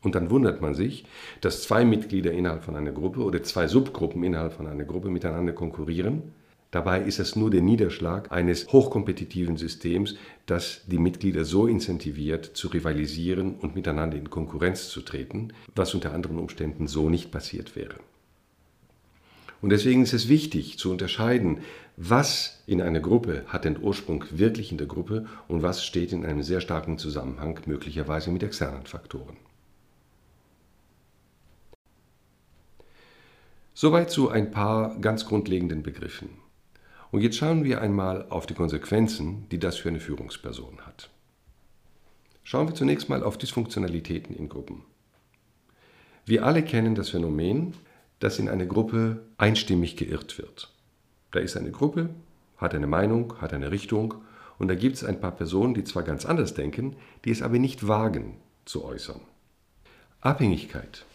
Und 0.02 0.14
dann 0.14 0.30
wundert 0.30 0.60
man 0.60 0.74
sich, 0.74 1.04
dass 1.40 1.62
zwei 1.62 1.84
Mitglieder 1.84 2.32
innerhalb 2.32 2.62
von 2.62 2.76
einer 2.76 2.92
Gruppe 2.92 3.22
oder 3.22 3.42
zwei 3.42 3.66
Subgruppen 3.66 4.22
innerhalb 4.22 4.52
von 4.52 4.66
einer 4.66 4.84
Gruppe 4.84 5.08
miteinander 5.08 5.52
konkurrieren. 5.52 6.34
Dabei 6.76 7.00
ist 7.00 7.20
es 7.20 7.36
nur 7.36 7.48
der 7.48 7.62
Niederschlag 7.62 8.30
eines 8.30 8.70
hochkompetitiven 8.70 9.56
Systems, 9.56 10.14
das 10.44 10.82
die 10.86 10.98
Mitglieder 10.98 11.46
so 11.46 11.66
incentiviert, 11.66 12.44
zu 12.44 12.68
rivalisieren 12.68 13.54
und 13.54 13.74
miteinander 13.74 14.18
in 14.18 14.28
Konkurrenz 14.28 14.90
zu 14.90 15.00
treten, 15.00 15.54
was 15.74 15.94
unter 15.94 16.12
anderen 16.12 16.38
Umständen 16.38 16.86
so 16.86 17.08
nicht 17.08 17.30
passiert 17.30 17.76
wäre. 17.76 17.94
Und 19.62 19.70
deswegen 19.70 20.02
ist 20.02 20.12
es 20.12 20.28
wichtig 20.28 20.78
zu 20.78 20.90
unterscheiden, 20.90 21.60
was 21.96 22.62
in 22.66 22.82
einer 22.82 23.00
Gruppe 23.00 23.44
hat 23.46 23.64
den 23.64 23.82
Ursprung 23.82 24.26
wirklich 24.30 24.70
in 24.70 24.76
der 24.76 24.86
Gruppe 24.86 25.24
und 25.48 25.62
was 25.62 25.82
steht 25.82 26.12
in 26.12 26.26
einem 26.26 26.42
sehr 26.42 26.60
starken 26.60 26.98
Zusammenhang 26.98 27.58
möglicherweise 27.64 28.30
mit 28.30 28.42
externen 28.42 28.84
Faktoren. 28.84 29.38
Soweit 33.72 34.10
zu 34.10 34.28
ein 34.28 34.50
paar 34.50 34.98
ganz 35.00 35.24
grundlegenden 35.24 35.82
Begriffen. 35.82 36.44
Und 37.16 37.22
jetzt 37.22 37.38
schauen 37.38 37.64
wir 37.64 37.80
einmal 37.80 38.28
auf 38.28 38.44
die 38.44 38.52
Konsequenzen, 38.52 39.48
die 39.48 39.58
das 39.58 39.78
für 39.78 39.88
eine 39.88 40.00
Führungsperson 40.00 40.82
hat. 40.82 41.08
Schauen 42.44 42.68
wir 42.68 42.74
zunächst 42.74 43.08
mal 43.08 43.22
auf 43.22 43.38
Dysfunktionalitäten 43.38 44.36
in 44.36 44.50
Gruppen. 44.50 44.84
Wir 46.26 46.44
alle 46.44 46.62
kennen 46.62 46.94
das 46.94 47.08
Phänomen, 47.08 47.72
dass 48.18 48.38
in 48.38 48.50
einer 48.50 48.66
Gruppe 48.66 49.22
einstimmig 49.38 49.96
geirrt 49.96 50.36
wird. 50.36 50.74
Da 51.30 51.40
ist 51.40 51.56
eine 51.56 51.70
Gruppe, 51.70 52.10
hat 52.58 52.74
eine 52.74 52.86
Meinung, 52.86 53.40
hat 53.40 53.54
eine 53.54 53.70
Richtung 53.70 54.16
und 54.58 54.68
da 54.68 54.74
gibt 54.74 54.96
es 54.96 55.02
ein 55.02 55.18
paar 55.18 55.32
Personen, 55.32 55.72
die 55.72 55.84
zwar 55.84 56.02
ganz 56.02 56.26
anders 56.26 56.52
denken, 56.52 56.96
die 57.24 57.30
es 57.30 57.40
aber 57.40 57.58
nicht 57.58 57.88
wagen 57.88 58.36
zu 58.66 58.84
äußern. 58.84 59.22
Abhängigkeit 60.20 61.06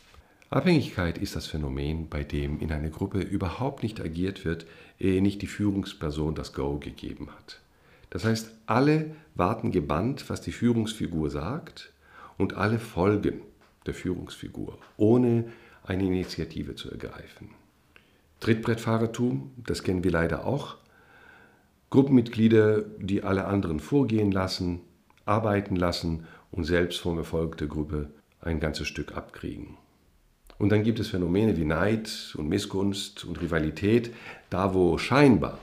Abhängigkeit 0.54 1.18
ist 1.18 1.38
das 1.38 1.48
Phänomen, 1.48 2.10
bei 2.10 2.26
dem 2.26 2.60
in 2.60 2.74
einer 2.74 2.90
Gruppe 2.90 3.22
überhaupt 3.22 3.84
nicht 3.84 4.02
agiert 4.02 4.44
wird, 4.44 4.66
ehe 5.00 5.22
nicht 5.22 5.42
die 5.42 5.48
Führungsperson 5.48 6.36
das 6.36 6.52
Go 6.52 6.78
gegeben 6.78 7.30
hat. 7.32 7.62
Das 8.10 8.26
heißt, 8.26 8.52
alle 8.66 9.16
warten 9.34 9.72
gebannt, 9.72 10.30
was 10.30 10.42
die 10.42 10.52
Führungsfigur 10.52 11.30
sagt 11.30 11.94
und 12.38 12.56
alle 12.56 12.80
folgen 12.80 13.40
der 13.86 13.94
Führungsfigur, 13.94 14.78
ohne 14.98 15.46
eine 15.84 16.04
Initiative 16.04 16.76
zu 16.76 16.92
ergreifen. 16.92 17.52
Trittbrettfahrertum, 18.42 19.52
das 19.56 19.84
kennen 19.84 20.04
wir 20.04 20.12
leider 20.12 20.46
auch. 20.46 20.76
Gruppenmitglieder, 21.92 22.82
die 23.00 23.24
alle 23.24 23.46
anderen 23.46 23.80
vorgehen 23.80 24.34
lassen, 24.34 24.82
arbeiten 25.24 25.78
lassen 25.78 26.28
und 26.52 26.66
selbst 26.66 27.00
vom 27.00 27.18
Erfolg 27.18 27.56
der 27.56 27.68
Gruppe 27.68 28.10
ein 28.42 28.60
ganzes 28.60 28.90
Stück 28.90 29.16
abkriegen. 29.16 29.78
Und 30.62 30.70
dann 30.70 30.84
gibt 30.84 31.00
es 31.00 31.08
Phänomene 31.08 31.58
wie 31.58 31.66
Neid 31.66 32.36
und 32.38 32.48
Missgunst 32.48 33.26
und 33.26 33.42
Rivalität, 33.42 34.14
da 34.52 34.76
wo 34.76 35.00
scheinbar 35.00 35.58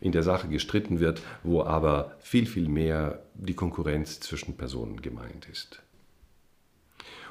in 0.00 0.10
der 0.10 0.24
Sache 0.24 0.48
gestritten 0.48 0.98
wird, 0.98 1.22
wo 1.44 1.62
aber 1.62 2.16
viel, 2.18 2.46
viel 2.46 2.68
mehr 2.68 3.22
die 3.34 3.54
Konkurrenz 3.54 4.18
zwischen 4.18 4.56
Personen 4.56 5.00
gemeint 5.00 5.46
ist. 5.52 5.80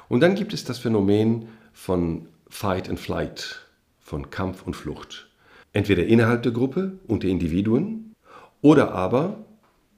Und 0.08 0.20
dann 0.20 0.34
gibt 0.34 0.54
es 0.54 0.64
das 0.64 0.78
Phänomen 0.78 1.48
von 1.74 2.26
Fight 2.48 2.88
and 2.88 2.98
Flight, 2.98 3.66
von 4.00 4.30
Kampf 4.30 4.62
und 4.62 4.74
Flucht. 4.74 5.28
Entweder 5.74 6.06
innerhalb 6.06 6.42
der 6.42 6.52
Gruppe 6.52 7.00
unter 7.06 7.28
Individuen 7.28 8.14
oder 8.62 8.92
aber 8.92 9.44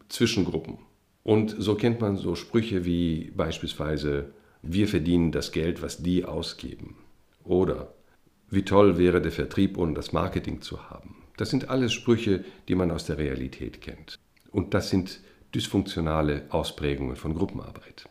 zwischen 0.09 0.45
Gruppen. 0.45 0.79
Und 1.23 1.55
so 1.57 1.77
kennt 1.77 2.01
man 2.01 2.17
so 2.17 2.35
Sprüche 2.35 2.85
wie 2.85 3.31
beispielsweise 3.37 4.33
wir 4.73 4.89
verdienen 4.89 5.33
das 5.33 5.53
Geld, 5.53 5.83
was 5.83 6.03
die 6.03 6.25
ausgeben. 6.25 6.97
Oder 7.45 7.95
wie 8.51 8.65
toll 8.65 8.99
wäre 8.99 9.21
der 9.21 9.33
Vertrieb 9.33 9.77
ohne 9.79 9.95
das 9.95 10.13
Marketing 10.13 10.63
zu 10.63 10.91
haben. 10.91 11.17
Das 11.37 11.51
sind 11.51 11.69
alles 11.69 11.93
Sprüche, 11.93 12.45
die 12.69 12.75
man 12.75 12.91
aus 12.91 13.05
der 13.07 13.19
Realität 13.19 13.81
kennt. 13.81 14.19
Und 14.53 14.75
das 14.75 14.91
sind 14.91 15.21
dysfunktionale 15.55 16.45
Ausprägungen 16.51 17.17
von 17.17 17.35
Gruppenarbeit. 17.35 18.09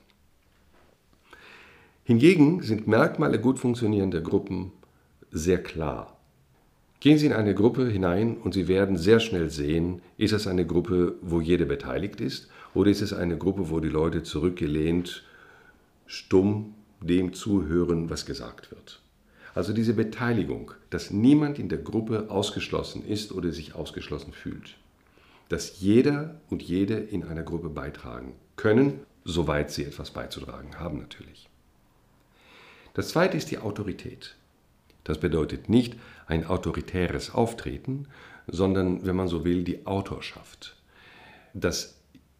Hingegen 2.03 2.61
sind 2.61 2.87
Merkmale 2.87 3.39
gut 3.39 3.59
funktionierender 3.59 4.21
Gruppen 4.21 4.71
sehr 5.31 5.61
klar. 5.61 6.17
Gehen 6.99 7.17
Sie 7.17 7.25
in 7.25 7.33
eine 7.33 7.53
Gruppe 7.53 7.87
hinein 7.89 8.37
und 8.37 8.53
Sie 8.53 8.67
werden 8.67 8.97
sehr 8.97 9.19
schnell 9.19 9.49
sehen, 9.49 10.01
ist 10.17 10.33
es 10.33 10.47
eine 10.47 10.65
Gruppe, 10.65 11.15
wo 11.21 11.41
jeder 11.41 11.65
beteiligt 11.65 12.21
ist 12.21 12.49
oder 12.73 12.89
ist 12.89 13.01
es 13.01 13.13
eine 13.13 13.37
Gruppe, 13.37 13.69
wo 13.69 13.79
die 13.79 13.89
Leute 13.89 14.23
zurückgelehnt 14.23 15.23
stumm 16.05 16.75
dem 17.01 17.33
zuhören, 17.33 18.09
was 18.09 18.25
gesagt 18.25 18.71
wird. 18.71 19.01
Also 19.53 19.71
diese 19.71 19.93
Beteiligung, 19.93 20.71
dass 20.89 21.11
niemand 21.11 21.59
in 21.59 21.69
der 21.69 21.77
Gruppe 21.77 22.29
ausgeschlossen 22.29 23.05
ist 23.05 23.31
oder 23.31 23.51
sich 23.51 23.73
ausgeschlossen 23.73 24.33
fühlt. 24.33 24.75
Dass 25.47 25.79
jeder 25.79 26.41
und 26.49 26.61
jede 26.61 26.95
in 26.95 27.23
einer 27.23 27.43
Gruppe 27.43 27.69
beitragen 27.69 28.35
können, 28.55 28.99
soweit 29.23 29.71
sie 29.71 29.85
etwas 29.85 30.11
beizutragen 30.11 30.79
haben 30.79 30.99
natürlich. 30.99 31.49
Das 32.93 33.09
zweite 33.09 33.37
ist 33.37 33.51
die 33.51 33.59
Autorität. 33.59 34.35
Das 35.03 35.19
bedeutet 35.19 35.69
nicht 35.69 35.95
ein 36.27 36.45
autoritäres 36.45 37.33
Auftreten, 37.33 38.07
sondern, 38.47 39.05
wenn 39.05 39.15
man 39.15 39.27
so 39.27 39.45
will, 39.45 39.63
die 39.63 39.85
Autorschaft. 39.85 40.75
Dass 41.53 41.97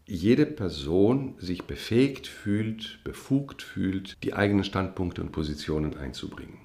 jede 0.07 0.45
Person 0.45 1.33
sich 1.39 1.63
befähigt 1.63 2.27
fühlt, 2.27 2.99
befugt 3.03 3.63
fühlt, 3.63 4.21
die 4.23 4.33
eigenen 4.33 4.63
Standpunkte 4.63 5.21
und 5.21 5.31
Positionen 5.31 5.97
einzubringen. 5.97 6.59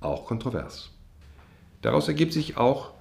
Auch 0.00 0.26
kontrovers. 0.26 0.90
Daraus 1.80 2.06
ergibt 2.06 2.32
sich 2.32 2.56
auch 2.56 2.92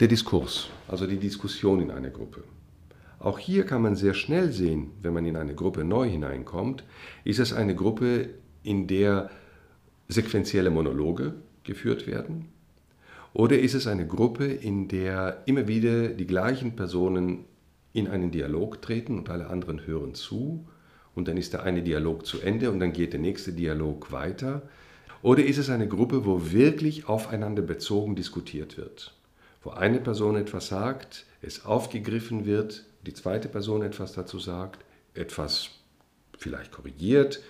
der 0.00 0.08
Diskurs, 0.08 0.68
also 0.88 1.06
die 1.06 1.18
Diskussion 1.18 1.80
in 1.80 1.90
einer 1.90 2.10
Gruppe. 2.10 2.44
Auch 3.18 3.38
hier 3.38 3.64
kann 3.64 3.82
man 3.82 3.96
sehr 3.96 4.14
schnell 4.14 4.52
sehen, 4.52 4.92
wenn 5.02 5.12
man 5.12 5.26
in 5.26 5.36
eine 5.36 5.54
Gruppe 5.54 5.84
neu 5.84 6.08
hineinkommt, 6.08 6.84
ist 7.24 7.38
es 7.38 7.52
eine 7.52 7.74
Gruppe, 7.74 8.30
in 8.62 8.86
der 8.86 9.30
sequentielle 10.08 10.70
Monologe 10.70 11.34
geführt 11.64 12.06
werden? 12.06 12.48
Oder 13.32 13.58
ist 13.58 13.74
es 13.74 13.86
eine 13.86 14.06
Gruppe, 14.06 14.46
in 14.46 14.88
der 14.88 15.42
immer 15.46 15.68
wieder 15.68 16.08
die 16.08 16.26
gleichen 16.26 16.76
Personen 16.76 17.44
in 17.92 18.08
einen 18.08 18.30
Dialog 18.30 18.82
treten 18.82 19.18
und 19.18 19.30
alle 19.30 19.48
anderen 19.48 19.86
hören 19.86 20.14
zu 20.14 20.66
und 21.14 21.28
dann 21.28 21.36
ist 21.36 21.52
der 21.52 21.64
eine 21.64 21.82
Dialog 21.82 22.24
zu 22.24 22.40
Ende 22.40 22.70
und 22.70 22.80
dann 22.80 22.92
geht 22.92 23.12
der 23.12 23.20
nächste 23.20 23.52
Dialog 23.52 24.12
weiter? 24.12 24.62
Oder 25.22 25.44
ist 25.44 25.58
es 25.58 25.68
eine 25.68 25.88
Gruppe, 25.88 26.24
wo 26.24 26.52
wirklich 26.52 27.08
aufeinander 27.08 27.62
bezogen 27.62 28.16
diskutiert 28.16 28.76
wird? 28.76 29.14
Wo 29.62 29.70
eine 29.70 30.00
Person 30.00 30.36
etwas 30.36 30.68
sagt, 30.68 31.26
es 31.42 31.66
aufgegriffen 31.66 32.46
wird, 32.46 32.84
die 33.06 33.12
zweite 33.12 33.48
Person 33.48 33.82
etwas 33.82 34.12
dazu 34.12 34.38
sagt, 34.38 34.84
etwas 35.14 35.70
vielleicht 36.38 36.72
korrigiert, 36.72 37.42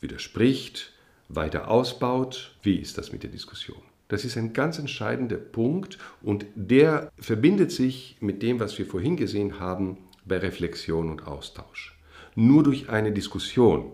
widerspricht, 0.00 0.92
weiter 1.28 1.68
ausbaut. 1.68 2.54
Wie 2.62 2.76
ist 2.76 2.96
das 2.96 3.12
mit 3.12 3.22
der 3.22 3.30
Diskussion? 3.30 3.82
Das 4.10 4.24
ist 4.24 4.36
ein 4.36 4.52
ganz 4.52 4.80
entscheidender 4.80 5.36
Punkt 5.36 5.96
und 6.20 6.44
der 6.56 7.12
verbindet 7.16 7.70
sich 7.70 8.16
mit 8.18 8.42
dem, 8.42 8.58
was 8.58 8.76
wir 8.76 8.84
vorhin 8.84 9.16
gesehen 9.16 9.60
haben 9.60 9.98
bei 10.24 10.38
Reflexion 10.38 11.10
und 11.10 11.28
Austausch. 11.28 11.96
Nur 12.34 12.64
durch 12.64 12.88
eine 12.88 13.12
Diskussion, 13.12 13.92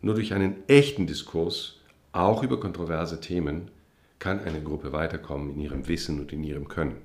nur 0.00 0.14
durch 0.14 0.32
einen 0.32 0.66
echten 0.66 1.06
Diskurs, 1.06 1.78
auch 2.12 2.42
über 2.42 2.58
kontroverse 2.58 3.20
Themen, 3.20 3.70
kann 4.18 4.40
eine 4.40 4.62
Gruppe 4.62 4.92
weiterkommen 4.92 5.50
in 5.50 5.60
ihrem 5.60 5.88
Wissen 5.88 6.20
und 6.20 6.32
in 6.32 6.42
ihrem 6.42 6.66
Können. 6.66 6.96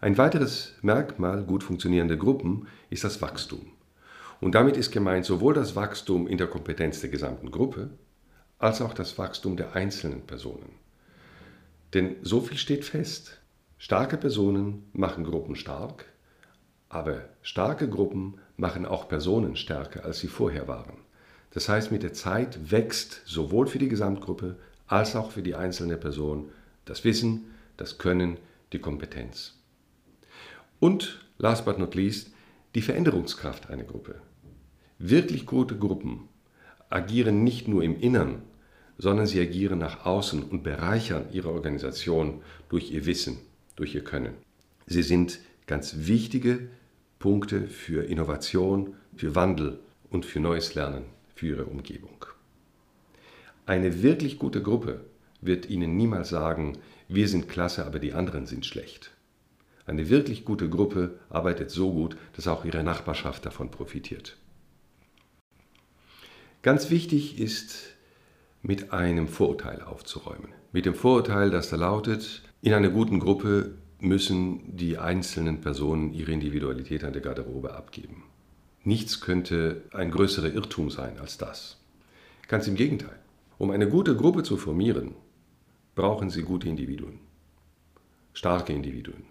Ein 0.00 0.16
weiteres 0.16 0.74
Merkmal 0.80 1.42
gut 1.42 1.64
funktionierender 1.64 2.16
Gruppen 2.16 2.68
ist 2.90 3.02
das 3.02 3.20
Wachstum. 3.20 3.72
Und 4.40 4.54
damit 4.54 4.76
ist 4.76 4.92
gemeint 4.92 5.24
sowohl 5.24 5.54
das 5.54 5.74
Wachstum 5.74 6.28
in 6.28 6.38
der 6.38 6.46
Kompetenz 6.46 7.00
der 7.00 7.10
gesamten 7.10 7.50
Gruppe, 7.50 7.90
als 8.60 8.80
auch 8.80 8.94
das 8.94 9.18
Wachstum 9.18 9.56
der 9.56 9.74
einzelnen 9.74 10.20
Personen. 10.22 10.83
Denn 11.94 12.16
so 12.22 12.40
viel 12.40 12.58
steht 12.58 12.84
fest. 12.84 13.40
Starke 13.78 14.16
Personen 14.16 14.88
machen 14.92 15.24
Gruppen 15.24 15.56
stark, 15.56 16.06
aber 16.88 17.28
starke 17.42 17.88
Gruppen 17.88 18.38
machen 18.56 18.86
auch 18.86 19.08
Personen 19.08 19.56
stärker, 19.56 20.04
als 20.04 20.18
sie 20.18 20.28
vorher 20.28 20.68
waren. 20.68 20.98
Das 21.50 21.68
heißt, 21.68 21.92
mit 21.92 22.02
der 22.02 22.12
Zeit 22.12 22.72
wächst 22.72 23.22
sowohl 23.24 23.68
für 23.68 23.78
die 23.78 23.88
Gesamtgruppe 23.88 24.56
als 24.88 25.14
auch 25.14 25.30
für 25.30 25.42
die 25.42 25.54
einzelne 25.54 25.96
Person 25.96 26.50
das 26.84 27.04
Wissen, 27.04 27.46
das 27.76 27.98
Können, 27.98 28.38
die 28.72 28.80
Kompetenz. 28.80 29.54
Und, 30.80 31.24
last 31.38 31.64
but 31.64 31.78
not 31.78 31.94
least, 31.94 32.32
die 32.74 32.82
Veränderungskraft 32.82 33.70
einer 33.70 33.84
Gruppe. 33.84 34.20
Wirklich 34.98 35.46
gute 35.46 35.76
Gruppen 35.78 36.28
agieren 36.90 37.44
nicht 37.44 37.68
nur 37.68 37.82
im 37.82 37.98
Innern, 38.00 38.42
sondern 38.98 39.26
sie 39.26 39.40
agieren 39.40 39.78
nach 39.78 40.06
außen 40.06 40.42
und 40.42 40.62
bereichern 40.62 41.26
ihre 41.32 41.50
Organisation 41.50 42.42
durch 42.68 42.90
ihr 42.92 43.06
Wissen, 43.06 43.38
durch 43.76 43.94
ihr 43.94 44.04
Können. 44.04 44.34
Sie 44.86 45.02
sind 45.02 45.40
ganz 45.66 45.94
wichtige 46.06 46.68
Punkte 47.18 47.66
für 47.68 48.04
Innovation, 48.04 48.94
für 49.16 49.34
Wandel 49.34 49.78
und 50.10 50.26
für 50.26 50.40
neues 50.40 50.74
Lernen 50.74 51.04
für 51.34 51.48
ihre 51.48 51.64
Umgebung. 51.64 52.26
Eine 53.66 54.02
wirklich 54.02 54.38
gute 54.38 54.62
Gruppe 54.62 55.04
wird 55.40 55.68
Ihnen 55.68 55.96
niemals 55.96 56.28
sagen, 56.28 56.78
wir 57.08 57.28
sind 57.28 57.48
klasse, 57.48 57.86
aber 57.86 57.98
die 57.98 58.12
anderen 58.12 58.46
sind 58.46 58.66
schlecht. 58.66 59.10
Eine 59.86 60.08
wirklich 60.08 60.44
gute 60.44 60.68
Gruppe 60.70 61.18
arbeitet 61.28 61.70
so 61.70 61.92
gut, 61.92 62.16
dass 62.34 62.46
auch 62.46 62.64
ihre 62.64 62.82
Nachbarschaft 62.82 63.44
davon 63.44 63.70
profitiert. 63.70 64.36
Ganz 66.62 66.88
wichtig 66.88 67.38
ist, 67.38 67.93
mit 68.64 68.94
einem 68.94 69.28
Vorurteil 69.28 69.82
aufzuräumen. 69.82 70.48
Mit 70.72 70.86
dem 70.86 70.94
Vorurteil, 70.94 71.50
das 71.50 71.68
da 71.68 71.76
lautet, 71.76 72.42
in 72.62 72.72
einer 72.72 72.88
guten 72.88 73.20
Gruppe 73.20 73.74
müssen 74.00 74.74
die 74.74 74.96
einzelnen 74.96 75.60
Personen 75.60 76.14
ihre 76.14 76.32
Individualität 76.32 77.04
an 77.04 77.12
der 77.12 77.20
Garderobe 77.20 77.74
abgeben. 77.74 78.24
Nichts 78.82 79.20
könnte 79.20 79.82
ein 79.92 80.10
größerer 80.10 80.50
Irrtum 80.50 80.90
sein 80.90 81.18
als 81.18 81.36
das. 81.36 81.78
Ganz 82.48 82.66
im 82.66 82.74
Gegenteil. 82.74 83.18
Um 83.58 83.70
eine 83.70 83.86
gute 83.86 84.16
Gruppe 84.16 84.42
zu 84.42 84.56
formieren, 84.56 85.14
brauchen 85.94 86.30
Sie 86.30 86.42
gute 86.42 86.66
Individuen. 86.66 87.20
Starke 88.32 88.72
Individuen. 88.72 89.24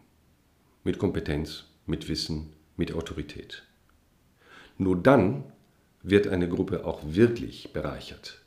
Mit 0.84 1.00
Kompetenz, 1.00 1.66
mit 1.88 2.08
Wissen, 2.08 2.54
mit 2.78 2.94
Autorität. 2.94 3.64
Nur 4.78 4.96
dann 4.96 5.44
wird 6.04 6.28
eine 6.28 6.48
Gruppe 6.48 6.86
auch 6.86 7.02
wirklich 7.04 7.74
bereichert 7.74 8.43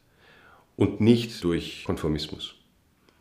und 0.76 1.00
nicht 1.00 1.42
durch 1.42 1.84
Konformismus. 1.84 2.54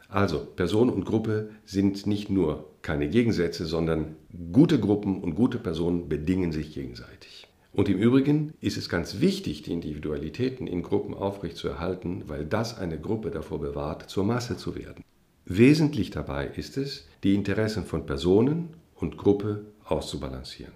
Also 0.07 0.39
Person 0.39 0.89
und 0.89 1.05
Gruppe 1.05 1.49
sind 1.65 2.05
nicht 2.05 2.29
nur 2.29 2.69
keine 2.81 3.09
Gegensätze, 3.09 3.65
sondern 3.65 4.15
gute 4.51 4.79
Gruppen 4.79 5.21
und 5.21 5.35
gute 5.35 5.57
Personen 5.57 6.07
bedingen 6.07 6.51
sich 6.51 6.73
gegenseitig. 6.73 7.47
Und 7.73 7.89
im 7.89 7.97
Übrigen 7.97 8.53
ist 8.61 8.77
es 8.77 8.87
ganz 8.87 9.19
wichtig, 9.19 9.63
die 9.63 9.73
Individualitäten 9.73 10.67
in 10.67 10.83
Gruppen 10.83 11.13
aufrechtzuerhalten, 11.13 12.23
weil 12.27 12.45
das 12.45 12.77
eine 12.77 12.99
Gruppe 12.99 13.31
davor 13.31 13.59
bewahrt, 13.59 14.09
zur 14.09 14.23
Masse 14.23 14.55
zu 14.55 14.75
werden. 14.75 15.03
Wesentlich 15.45 16.09
dabei 16.09 16.47
ist 16.47 16.77
es, 16.77 17.07
die 17.23 17.35
Interessen 17.35 17.83
von 17.83 18.05
Personen 18.05 18.69
und 18.95 19.17
Gruppe 19.17 19.65
auszubalancieren. 19.83 20.73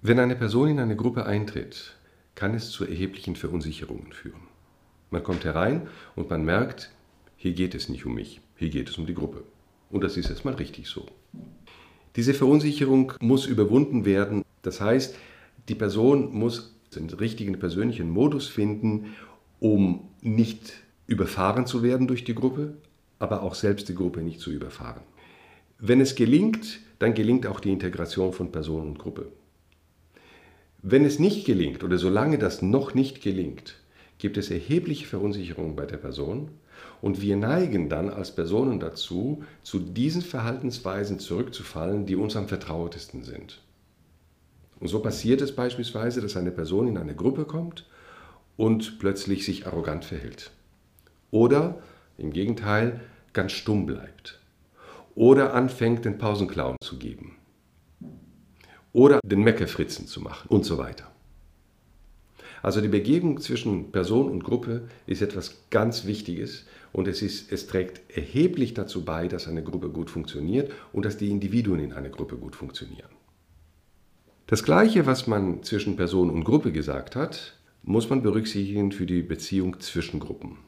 Wenn 0.00 0.18
eine 0.18 0.34
Person 0.34 0.70
in 0.70 0.80
eine 0.80 0.96
Gruppe 0.96 1.26
eintritt, 1.26 1.96
kann 2.34 2.54
es 2.54 2.70
zu 2.70 2.86
erheblichen 2.86 3.36
Verunsicherungen 3.36 4.12
führen. 4.12 4.49
Man 5.10 5.24
kommt 5.24 5.44
herein 5.44 5.88
und 6.14 6.30
man 6.30 6.44
merkt, 6.44 6.92
hier 7.36 7.52
geht 7.52 7.74
es 7.74 7.88
nicht 7.88 8.06
um 8.06 8.14
mich, 8.14 8.40
hier 8.56 8.70
geht 8.70 8.88
es 8.88 8.98
um 8.98 9.06
die 9.06 9.14
Gruppe. 9.14 9.42
Und 9.90 10.04
das 10.04 10.16
ist 10.16 10.30
erstmal 10.30 10.54
richtig 10.54 10.86
so. 10.86 11.06
Diese 12.16 12.34
Verunsicherung 12.34 13.12
muss 13.20 13.46
überwunden 13.46 14.04
werden. 14.04 14.44
Das 14.62 14.80
heißt, 14.80 15.16
die 15.68 15.74
Person 15.74 16.32
muss 16.32 16.76
den 16.94 17.08
richtigen 17.10 17.58
persönlichen 17.58 18.10
Modus 18.10 18.48
finden, 18.48 19.14
um 19.58 20.08
nicht 20.20 20.74
überfahren 21.06 21.66
zu 21.66 21.82
werden 21.82 22.06
durch 22.06 22.24
die 22.24 22.34
Gruppe, 22.34 22.74
aber 23.18 23.42
auch 23.42 23.54
selbst 23.54 23.88
die 23.88 23.94
Gruppe 23.94 24.22
nicht 24.22 24.40
zu 24.40 24.50
überfahren. 24.50 25.02
Wenn 25.78 26.00
es 26.00 26.14
gelingt, 26.14 26.80
dann 26.98 27.14
gelingt 27.14 27.46
auch 27.46 27.60
die 27.60 27.72
Integration 27.72 28.32
von 28.32 28.52
Person 28.52 28.88
und 28.88 28.98
Gruppe. 28.98 29.32
Wenn 30.82 31.04
es 31.04 31.18
nicht 31.18 31.46
gelingt 31.46 31.82
oder 31.84 31.98
solange 31.98 32.38
das 32.38 32.62
noch 32.62 32.94
nicht 32.94 33.22
gelingt, 33.22 33.79
gibt 34.20 34.36
es 34.36 34.50
erhebliche 34.50 35.06
Verunsicherung 35.06 35.74
bei 35.76 35.86
der 35.86 35.96
Person 35.96 36.50
und 37.02 37.20
wir 37.20 37.36
neigen 37.36 37.88
dann 37.88 38.10
als 38.10 38.34
Personen 38.34 38.78
dazu, 38.78 39.42
zu 39.62 39.78
diesen 39.78 40.22
Verhaltensweisen 40.22 41.18
zurückzufallen, 41.18 42.06
die 42.06 42.16
uns 42.16 42.36
am 42.36 42.48
vertrautesten 42.48 43.24
sind. 43.24 43.60
Und 44.78 44.88
so 44.88 45.00
passiert 45.00 45.40
es 45.42 45.54
beispielsweise, 45.54 46.20
dass 46.20 46.36
eine 46.36 46.50
Person 46.50 46.88
in 46.88 46.96
eine 46.96 47.14
Gruppe 47.14 47.44
kommt 47.44 47.86
und 48.56 48.98
plötzlich 48.98 49.44
sich 49.44 49.66
arrogant 49.66 50.04
verhält. 50.04 50.50
Oder 51.30 51.78
im 52.18 52.32
Gegenteil 52.32 53.00
ganz 53.32 53.52
stumm 53.52 53.86
bleibt. 53.86 54.38
Oder 55.14 55.54
anfängt, 55.54 56.04
den 56.04 56.18
Pausenclown 56.18 56.76
zu 56.82 56.98
geben. 56.98 57.36
Oder 58.92 59.20
den 59.24 59.42
Meckerfritzen 59.42 60.06
zu 60.06 60.20
machen 60.20 60.48
und 60.48 60.64
so 60.64 60.78
weiter. 60.78 61.09
Also 62.62 62.80
die 62.80 62.88
Begegnung 62.88 63.40
zwischen 63.40 63.90
Person 63.90 64.30
und 64.30 64.44
Gruppe 64.44 64.88
ist 65.06 65.22
etwas 65.22 65.62
ganz 65.70 66.04
Wichtiges 66.04 66.66
und 66.92 67.08
es, 67.08 67.22
ist, 67.22 67.52
es 67.52 67.66
trägt 67.66 68.00
erheblich 68.14 68.74
dazu 68.74 69.04
bei, 69.04 69.28
dass 69.28 69.48
eine 69.48 69.62
Gruppe 69.62 69.88
gut 69.88 70.10
funktioniert 70.10 70.72
und 70.92 71.04
dass 71.04 71.16
die 71.16 71.30
Individuen 71.30 71.80
in 71.80 71.92
einer 71.92 72.10
Gruppe 72.10 72.36
gut 72.36 72.56
funktionieren. 72.56 73.08
Das 74.46 74.64
Gleiche, 74.64 75.06
was 75.06 75.26
man 75.26 75.62
zwischen 75.62 75.96
Person 75.96 76.28
und 76.28 76.44
Gruppe 76.44 76.72
gesagt 76.72 77.14
hat, 77.14 77.56
muss 77.82 78.10
man 78.10 78.22
berücksichtigen 78.22 78.92
für 78.92 79.06
die 79.06 79.22
Beziehung 79.22 79.80
zwischen 79.80 80.20
Gruppen. 80.20 80.58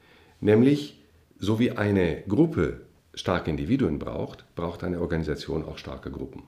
Nämlich, 0.40 1.02
so 1.38 1.58
wie 1.58 1.72
eine 1.72 2.22
Gruppe 2.28 2.82
starke 3.12 3.50
Individuen 3.50 3.98
braucht, 3.98 4.44
braucht 4.54 4.84
eine 4.84 5.00
Organisation 5.00 5.64
auch 5.64 5.78
starke 5.78 6.10
Gruppen. 6.10 6.44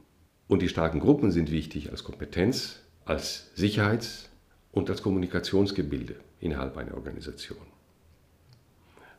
Und 0.46 0.62
die 0.62 0.68
starken 0.68 1.00
Gruppen 1.00 1.32
sind 1.32 1.50
wichtig 1.50 1.90
als 1.90 2.04
Kompetenz, 2.04 2.80
als 3.04 3.50
Sicherheits- 3.56 4.30
und 4.74 4.90
als 4.90 5.02
Kommunikationsgebilde 5.02 6.16
innerhalb 6.40 6.76
einer 6.76 6.94
Organisation. 6.94 7.58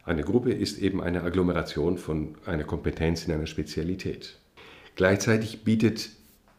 Eine 0.04 0.24
Gruppe 0.24 0.54
ist 0.54 0.78
eben 0.78 1.02
eine 1.02 1.24
Agglomeration 1.24 1.98
von 1.98 2.36
einer 2.46 2.64
Kompetenz 2.64 3.26
in 3.26 3.34
einer 3.34 3.48
Spezialität. 3.48 4.38
Gleichzeitig 4.96 5.64
bietet 5.64 6.12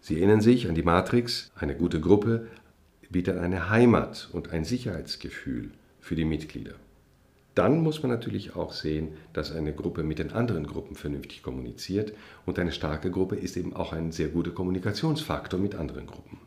Sie 0.07 0.19
erinnern 0.19 0.41
sich 0.41 0.69
an 0.69 0.77
die 0.77 0.85
Matrix, 0.85 1.51
eine 1.57 1.75
gute 1.75 2.01
Gruppe 2.01 2.47
bietet 3.11 3.39
eine 3.39 3.71
Heimat 3.71 4.29
und 4.33 4.53
ein 4.53 4.65
Sicherheitsgefühl 4.65 5.73
für 5.99 6.15
die 6.15 6.25
Mitglieder. 6.25 6.75
Dann 7.57 7.83
muss 7.83 8.03
man 8.03 8.13
natürlich 8.13 8.55
auch 8.55 8.73
sehen, 8.73 9.15
dass 9.33 9.51
eine 9.51 9.73
Gruppe 9.73 10.05
mit 10.05 10.21
den 10.21 10.33
anderen 10.33 10.65
Gruppen 10.67 10.95
vernünftig 10.95 11.43
kommuniziert 11.43 12.13
und 12.45 12.59
eine 12.61 12.71
starke 12.71 13.11
Gruppe 13.11 13.35
ist 13.35 13.57
eben 13.57 13.75
auch 13.75 13.93
ein 13.93 14.13
sehr 14.13 14.29
guter 14.29 14.53
Kommunikationsfaktor 14.53 15.59
mit 15.59 15.75
anderen 15.75 16.07
Gruppen. 16.07 16.39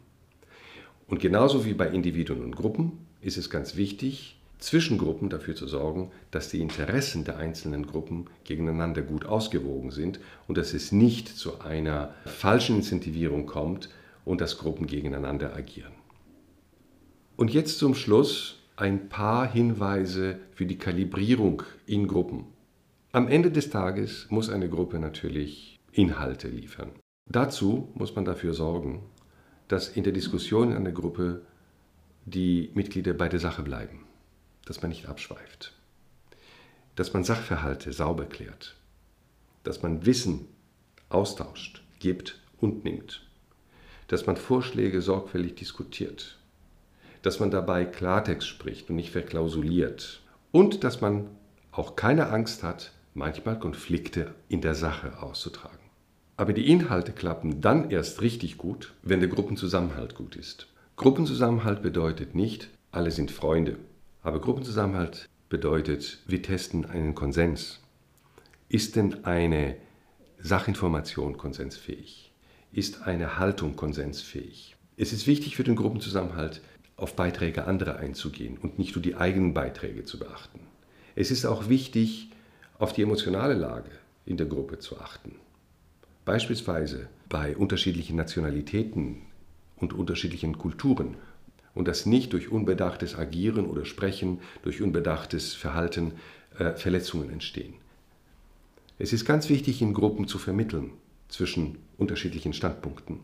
Und 1.10 1.20
genauso 1.20 1.66
wie 1.66 1.74
bei 1.74 1.88
Individuen 1.88 2.44
und 2.44 2.56
Gruppen 2.56 2.94
ist 3.22 3.38
es 3.38 3.50
ganz 3.50 3.76
wichtig, 3.76 4.40
zwischen 4.60 4.98
Gruppen 4.98 5.30
dafür 5.30 5.56
zu 5.56 5.68
sorgen, 5.68 6.12
dass 6.32 6.50
die 6.50 6.62
Interessen 6.62 7.24
der 7.24 7.38
einzelnen 7.38 7.88
Gruppen 7.88 8.26
gegeneinander 8.44 9.02
gut 9.02 9.26
ausgewogen 9.26 9.90
sind 9.90 10.20
und 10.48 10.58
dass 10.58 10.74
es 10.74 10.92
nicht 10.92 11.28
zu 11.30 11.62
einer 11.62 12.14
falschen 12.26 12.76
Incentivierung 12.76 13.46
kommt 13.46 13.90
und 14.26 14.42
dass 14.42 14.58
Gruppen 14.58 14.86
gegeneinander 14.86 15.56
agieren. 15.56 15.94
Und 17.38 17.54
jetzt 17.54 17.80
zum 17.80 17.96
Schluss 17.96 18.60
ein 18.76 19.10
paar 19.10 19.52
Hinweise 19.52 20.40
für 20.54 20.66
die 20.66 20.78
Kalibrierung 20.78 21.64
in 21.86 22.08
Gruppen. 22.08 22.46
Am 23.12 23.28
Ende 23.28 23.50
des 23.50 23.70
Tages 23.70 24.28
muss 24.30 24.50
eine 24.50 24.70
Gruppe 24.70 25.00
natürlich 25.00 25.80
Inhalte 25.92 26.50
liefern. 26.50 26.92
Dazu 27.32 27.90
muss 27.96 28.16
man 28.16 28.26
dafür 28.26 28.54
sorgen, 28.54 29.04
dass 29.70 29.88
in 29.88 30.04
der 30.04 30.12
Diskussion 30.12 30.72
in 30.72 30.78
einer 30.78 30.92
Gruppe 30.92 31.42
die 32.26 32.72
Mitglieder 32.74 33.14
bei 33.14 33.30
der 33.30 33.40
Sache 33.40 33.64
bleiben. 33.64 34.06
Dass 34.66 34.82
man 34.82 34.90
nicht 34.90 35.08
abschweift, 35.08 35.74
dass 36.96 37.14
man 37.14 37.24
Sachverhalte 37.24 37.94
sauber 37.94 38.26
klärt, 38.26 38.76
dass 39.64 39.82
man 39.82 40.06
Wissen 40.06 40.48
austauscht, 41.08 41.82
gibt 42.00 42.40
und 42.60 42.84
nimmt, 42.84 43.26
dass 44.08 44.26
man 44.26 44.38
Vorschläge 44.38 45.02
sorgfältig 45.02 45.56
diskutiert, 45.56 46.38
dass 47.22 47.40
man 47.40 47.52
dabei 47.52 47.86
Klartext 47.86 48.48
spricht 48.48 48.90
und 48.90 48.96
nicht 48.96 49.12
verklausuliert. 49.12 50.22
Und 50.52 50.84
dass 50.84 51.02
man 51.02 51.28
auch 51.72 51.96
keine 51.96 52.30
Angst 52.30 52.64
hat, 52.64 52.92
manchmal 53.14 53.60
Konflikte 53.60 54.34
in 54.48 54.62
der 54.62 54.74
Sache 54.74 55.22
auszutragen. 55.22 55.89
Aber 56.40 56.54
die 56.54 56.72
Inhalte 56.72 57.12
klappen 57.12 57.60
dann 57.60 57.92
erst 57.92 58.22
richtig 58.22 58.58
gut, 58.58 58.94
wenn 59.04 59.20
der 59.20 59.28
Gruppenzusammenhalt 59.28 60.16
gut 60.16 60.38
ist. 60.38 60.68
Gruppenzusammenhalt 60.96 61.82
bedeutet 61.82 62.34
nicht, 62.34 62.70
alle 62.94 63.12
sind 63.12 63.30
Freunde, 63.30 63.76
aber 64.22 64.40
Gruppenzusammenhalt 64.40 65.28
bedeutet, 65.50 66.20
wir 66.28 66.42
testen 66.42 66.86
einen 66.86 67.14
Konsens. 67.14 67.82
Ist 68.70 68.96
denn 68.96 69.26
eine 69.26 69.76
Sachinformation 70.38 71.36
konsensfähig? 71.36 72.32
Ist 72.72 73.02
eine 73.02 73.38
Haltung 73.38 73.76
konsensfähig? 73.76 74.78
Es 74.96 75.12
ist 75.12 75.28
wichtig 75.28 75.58
für 75.58 75.66
den 75.66 75.76
Gruppenzusammenhalt, 75.76 76.62
auf 76.96 77.18
Beiträge 77.18 77.66
anderer 77.66 77.98
einzugehen 77.98 78.58
und 78.58 78.80
nicht 78.80 78.96
nur 78.96 79.04
die 79.04 79.18
eigenen 79.18 79.54
Beiträge 79.54 80.06
zu 80.06 80.18
beachten. 80.18 80.62
Es 81.18 81.32
ist 81.32 81.46
auch 81.46 81.68
wichtig, 81.68 82.30
auf 82.78 82.94
die 82.94 83.02
emotionale 83.02 83.56
Lage 83.56 83.92
in 84.26 84.38
der 84.38 84.48
Gruppe 84.48 84.80
zu 84.80 85.02
achten. 85.02 85.36
Beispielsweise 86.30 87.10
bei 87.28 87.58
unterschiedlichen 87.58 88.16
Nationalitäten 88.16 89.24
und 89.78 89.94
unterschiedlichen 89.94 90.60
Kulturen 90.60 91.18
und 91.74 91.88
das 91.88 92.06
nicht 92.06 92.34
durch 92.34 92.52
unbedachtes 92.52 93.18
Agieren 93.18 93.66
oder 93.66 93.84
Sprechen, 93.84 94.40
durch 94.62 94.80
unbedachtes 94.84 95.56
Verhalten 95.56 96.12
äh, 96.60 96.74
Verletzungen 96.74 97.32
entstehen. 97.32 97.74
Es 99.00 99.12
ist 99.12 99.26
ganz 99.26 99.50
wichtig, 99.50 99.82
in 99.82 99.96
Gruppen 99.96 100.28
zu 100.28 100.38
vermitteln 100.38 100.92
zwischen 101.30 101.80
unterschiedlichen 101.98 102.54
Standpunkten. 102.54 103.22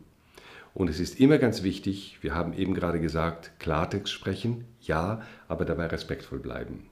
Und 0.74 0.90
es 0.90 0.98
ist 0.98 1.20
immer 1.20 1.38
ganz 1.38 1.62
wichtig, 1.62 2.18
wir 2.22 2.34
haben 2.34 2.54
eben 2.54 2.74
gerade 2.74 3.00
gesagt, 3.00 3.52
Klartext 3.60 4.12
sprechen, 4.12 4.64
ja, 4.80 5.22
aber 5.46 5.64
dabei 5.64 5.86
respektvoll 5.86 6.40
bleiben. 6.40 6.88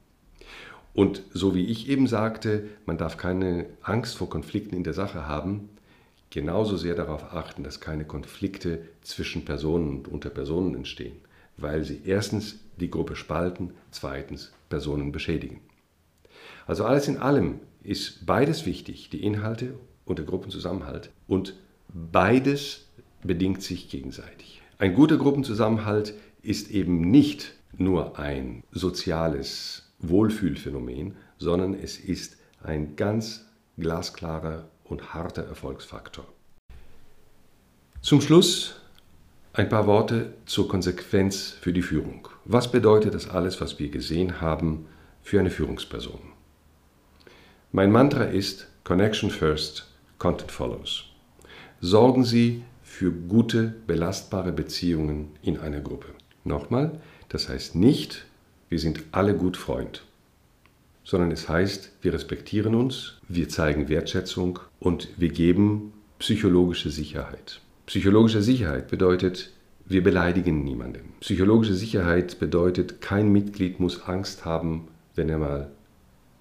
Und 0.94 1.24
so 1.32 1.56
wie 1.56 1.64
ich 1.64 1.88
eben 1.88 2.06
sagte, 2.06 2.68
man 2.86 2.98
darf 2.98 3.16
keine 3.16 3.66
Angst 3.82 4.16
vor 4.16 4.30
Konflikten 4.30 4.76
in 4.76 4.84
der 4.84 4.94
Sache 4.94 5.26
haben, 5.26 5.70
genauso 6.34 6.76
sehr 6.76 6.96
darauf 6.96 7.32
achten, 7.32 7.62
dass 7.62 7.78
keine 7.78 8.04
Konflikte 8.04 8.82
zwischen 9.02 9.44
Personen 9.44 9.88
und 9.98 10.08
unter 10.08 10.30
Personen 10.30 10.74
entstehen, 10.74 11.14
weil 11.56 11.84
sie 11.84 12.00
erstens 12.04 12.58
die 12.80 12.90
Gruppe 12.90 13.14
spalten, 13.14 13.72
zweitens 13.92 14.52
Personen 14.68 15.12
beschädigen. 15.12 15.60
Also 16.66 16.84
alles 16.84 17.06
in 17.06 17.18
allem 17.18 17.60
ist 17.84 18.26
beides 18.26 18.66
wichtig, 18.66 19.10
die 19.10 19.22
Inhalte 19.22 19.78
und 20.04 20.18
der 20.18 20.26
Gruppenzusammenhalt 20.26 21.12
und 21.28 21.54
beides 21.88 22.88
bedingt 23.22 23.62
sich 23.62 23.88
gegenseitig. 23.88 24.60
Ein 24.78 24.94
guter 24.94 25.18
Gruppenzusammenhalt 25.18 26.14
ist 26.42 26.68
eben 26.68 27.12
nicht 27.12 27.52
nur 27.78 28.18
ein 28.18 28.64
soziales 28.72 29.92
Wohlfühlphänomen, 30.00 31.14
sondern 31.38 31.74
es 31.74 31.96
ist 31.96 32.38
ein 32.60 32.96
ganz 32.96 33.46
glasklarer 33.78 34.68
und 34.84 35.14
harter 35.14 35.44
Erfolgsfaktor. 35.44 36.24
Zum 38.00 38.20
Schluss 38.20 38.76
ein 39.52 39.68
paar 39.68 39.86
Worte 39.86 40.34
zur 40.46 40.68
Konsequenz 40.68 41.50
für 41.60 41.72
die 41.72 41.82
Führung. 41.82 42.28
Was 42.44 42.70
bedeutet 42.70 43.14
das 43.14 43.28
alles, 43.28 43.60
was 43.60 43.78
wir 43.78 43.88
gesehen 43.88 44.40
haben, 44.40 44.86
für 45.22 45.40
eine 45.40 45.50
Führungsperson? 45.50 46.20
Mein 47.72 47.90
Mantra 47.90 48.24
ist 48.24 48.66
Connection 48.84 49.30
First, 49.30 49.86
Content 50.18 50.52
Follows. 50.52 51.04
Sorgen 51.80 52.24
Sie 52.24 52.64
für 52.82 53.10
gute, 53.10 53.74
belastbare 53.86 54.52
Beziehungen 54.52 55.30
in 55.42 55.58
einer 55.58 55.80
Gruppe. 55.80 56.08
Nochmal, 56.44 57.00
das 57.28 57.48
heißt 57.48 57.74
nicht, 57.74 58.26
wir 58.68 58.78
sind 58.78 59.02
alle 59.12 59.34
gut 59.34 59.56
Freund 59.56 60.02
sondern 61.04 61.30
es 61.30 61.48
heißt, 61.48 61.92
wir 62.02 62.12
respektieren 62.12 62.74
uns, 62.74 63.14
wir 63.28 63.48
zeigen 63.48 63.88
Wertschätzung 63.88 64.58
und 64.80 65.08
wir 65.16 65.28
geben 65.28 65.92
psychologische 66.18 66.90
Sicherheit. 66.90 67.60
Psychologische 67.86 68.42
Sicherheit 68.42 68.88
bedeutet, 68.88 69.52
wir 69.86 70.02
beleidigen 70.02 70.64
niemanden. 70.64 71.12
Psychologische 71.20 71.74
Sicherheit 71.74 72.38
bedeutet, 72.38 73.02
kein 73.02 73.30
Mitglied 73.30 73.80
muss 73.80 74.02
Angst 74.08 74.46
haben, 74.46 74.88
wenn 75.14 75.28
er 75.28 75.38
mal 75.38 75.70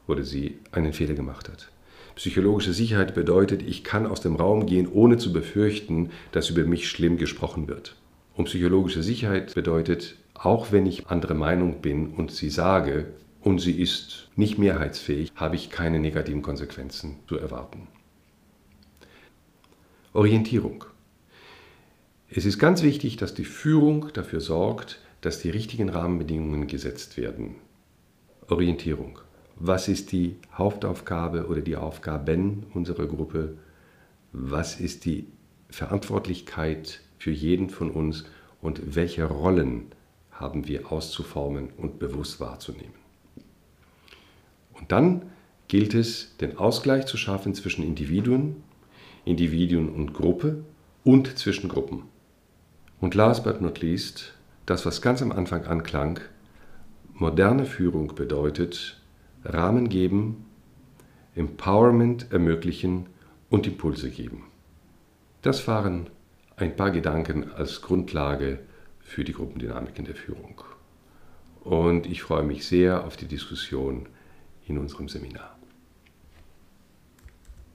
oder 0.07 0.23
sie 0.23 0.57
einen 0.71 0.93
Fehler 0.93 1.13
gemacht 1.13 1.49
hat. 1.49 1.69
Psychologische 2.15 2.73
Sicherheit 2.73 3.15
bedeutet, 3.15 3.61
ich 3.63 3.83
kann 3.83 4.05
aus 4.05 4.21
dem 4.21 4.35
Raum 4.35 4.65
gehen, 4.65 4.87
ohne 4.87 5.17
zu 5.17 5.33
befürchten, 5.33 6.11
dass 6.31 6.49
über 6.49 6.63
mich 6.63 6.87
schlimm 6.87 7.17
gesprochen 7.17 7.67
wird. 7.67 7.95
Und 8.35 8.45
psychologische 8.45 9.03
Sicherheit 9.03 9.53
bedeutet, 9.55 10.15
auch 10.33 10.71
wenn 10.71 10.85
ich 10.85 11.07
andere 11.07 11.33
Meinung 11.33 11.81
bin 11.81 12.07
und 12.07 12.31
sie 12.31 12.49
sage, 12.49 13.07
und 13.43 13.59
sie 13.59 13.79
ist 13.79 14.29
nicht 14.35 14.57
mehrheitsfähig, 14.57 15.33
habe 15.35 15.55
ich 15.55 15.69
keine 15.69 15.99
negativen 15.99 16.41
Konsequenzen 16.41 17.19
zu 17.27 17.37
erwarten. 17.37 17.87
Orientierung. 20.13 20.85
Es 22.29 22.45
ist 22.45 22.57
ganz 22.57 22.83
wichtig, 22.83 23.17
dass 23.17 23.33
die 23.33 23.43
Führung 23.43 24.07
dafür 24.13 24.39
sorgt, 24.39 24.99
dass 25.21 25.39
die 25.41 25.49
richtigen 25.49 25.89
Rahmenbedingungen 25.89 26.67
gesetzt 26.67 27.17
werden. 27.17 27.55
Orientierung. 28.47 29.19
Was 29.55 29.87
ist 29.87 30.11
die 30.11 30.37
Hauptaufgabe 30.53 31.47
oder 31.47 31.61
die 31.61 31.75
Aufgaben 31.75 32.65
unserer 32.73 33.07
Gruppe? 33.07 33.57
Was 34.31 34.79
ist 34.79 35.05
die 35.05 35.27
Verantwortlichkeit 35.69 37.01
für 37.17 37.31
jeden 37.31 37.69
von 37.69 37.91
uns 37.91 38.25
und 38.61 38.95
welche 38.95 39.25
Rollen 39.25 39.87
haben 40.31 40.67
wir 40.67 40.91
auszuformen 40.91 41.69
und 41.77 41.99
bewusst 41.99 42.39
wahrzunehmen? 42.39 43.02
Und 44.73 44.91
dann 44.91 45.23
gilt 45.67 45.93
es, 45.93 46.35
den 46.37 46.57
Ausgleich 46.57 47.05
zu 47.05 47.17
schaffen 47.17 47.53
zwischen 47.55 47.83
Individuen, 47.83 48.63
Individuen 49.25 49.89
und 49.89 50.13
Gruppe 50.13 50.63
und 51.03 51.37
zwischen 51.37 51.69
Gruppen. 51.69 52.03
Und 52.99 53.15
last 53.15 53.43
but 53.43 53.61
not 53.61 53.81
least, 53.81 54.33
das, 54.65 54.85
was 54.85 55.01
ganz 55.01 55.21
am 55.21 55.31
Anfang 55.31 55.65
anklang, 55.65 56.19
moderne 57.13 57.65
Führung 57.65 58.15
bedeutet 58.15 59.01
Rahmen 59.43 59.89
geben, 59.89 60.45
Empowerment 61.35 62.31
ermöglichen 62.31 63.07
und 63.49 63.67
Impulse 63.67 64.09
geben. 64.09 64.43
Das 65.41 65.67
waren 65.67 66.07
ein 66.55 66.75
paar 66.75 66.91
Gedanken 66.91 67.51
als 67.51 67.81
Grundlage 67.81 68.59
für 69.01 69.23
die 69.23 69.33
Gruppendynamik 69.33 69.97
in 69.99 70.05
der 70.05 70.15
Führung. 70.15 70.61
Und 71.63 72.05
ich 72.05 72.21
freue 72.21 72.43
mich 72.43 72.65
sehr 72.65 73.05
auf 73.05 73.17
die 73.17 73.27
Diskussion 73.27 74.07
in 74.65 74.77
unserem 74.77 75.09
Seminar. 75.09 75.57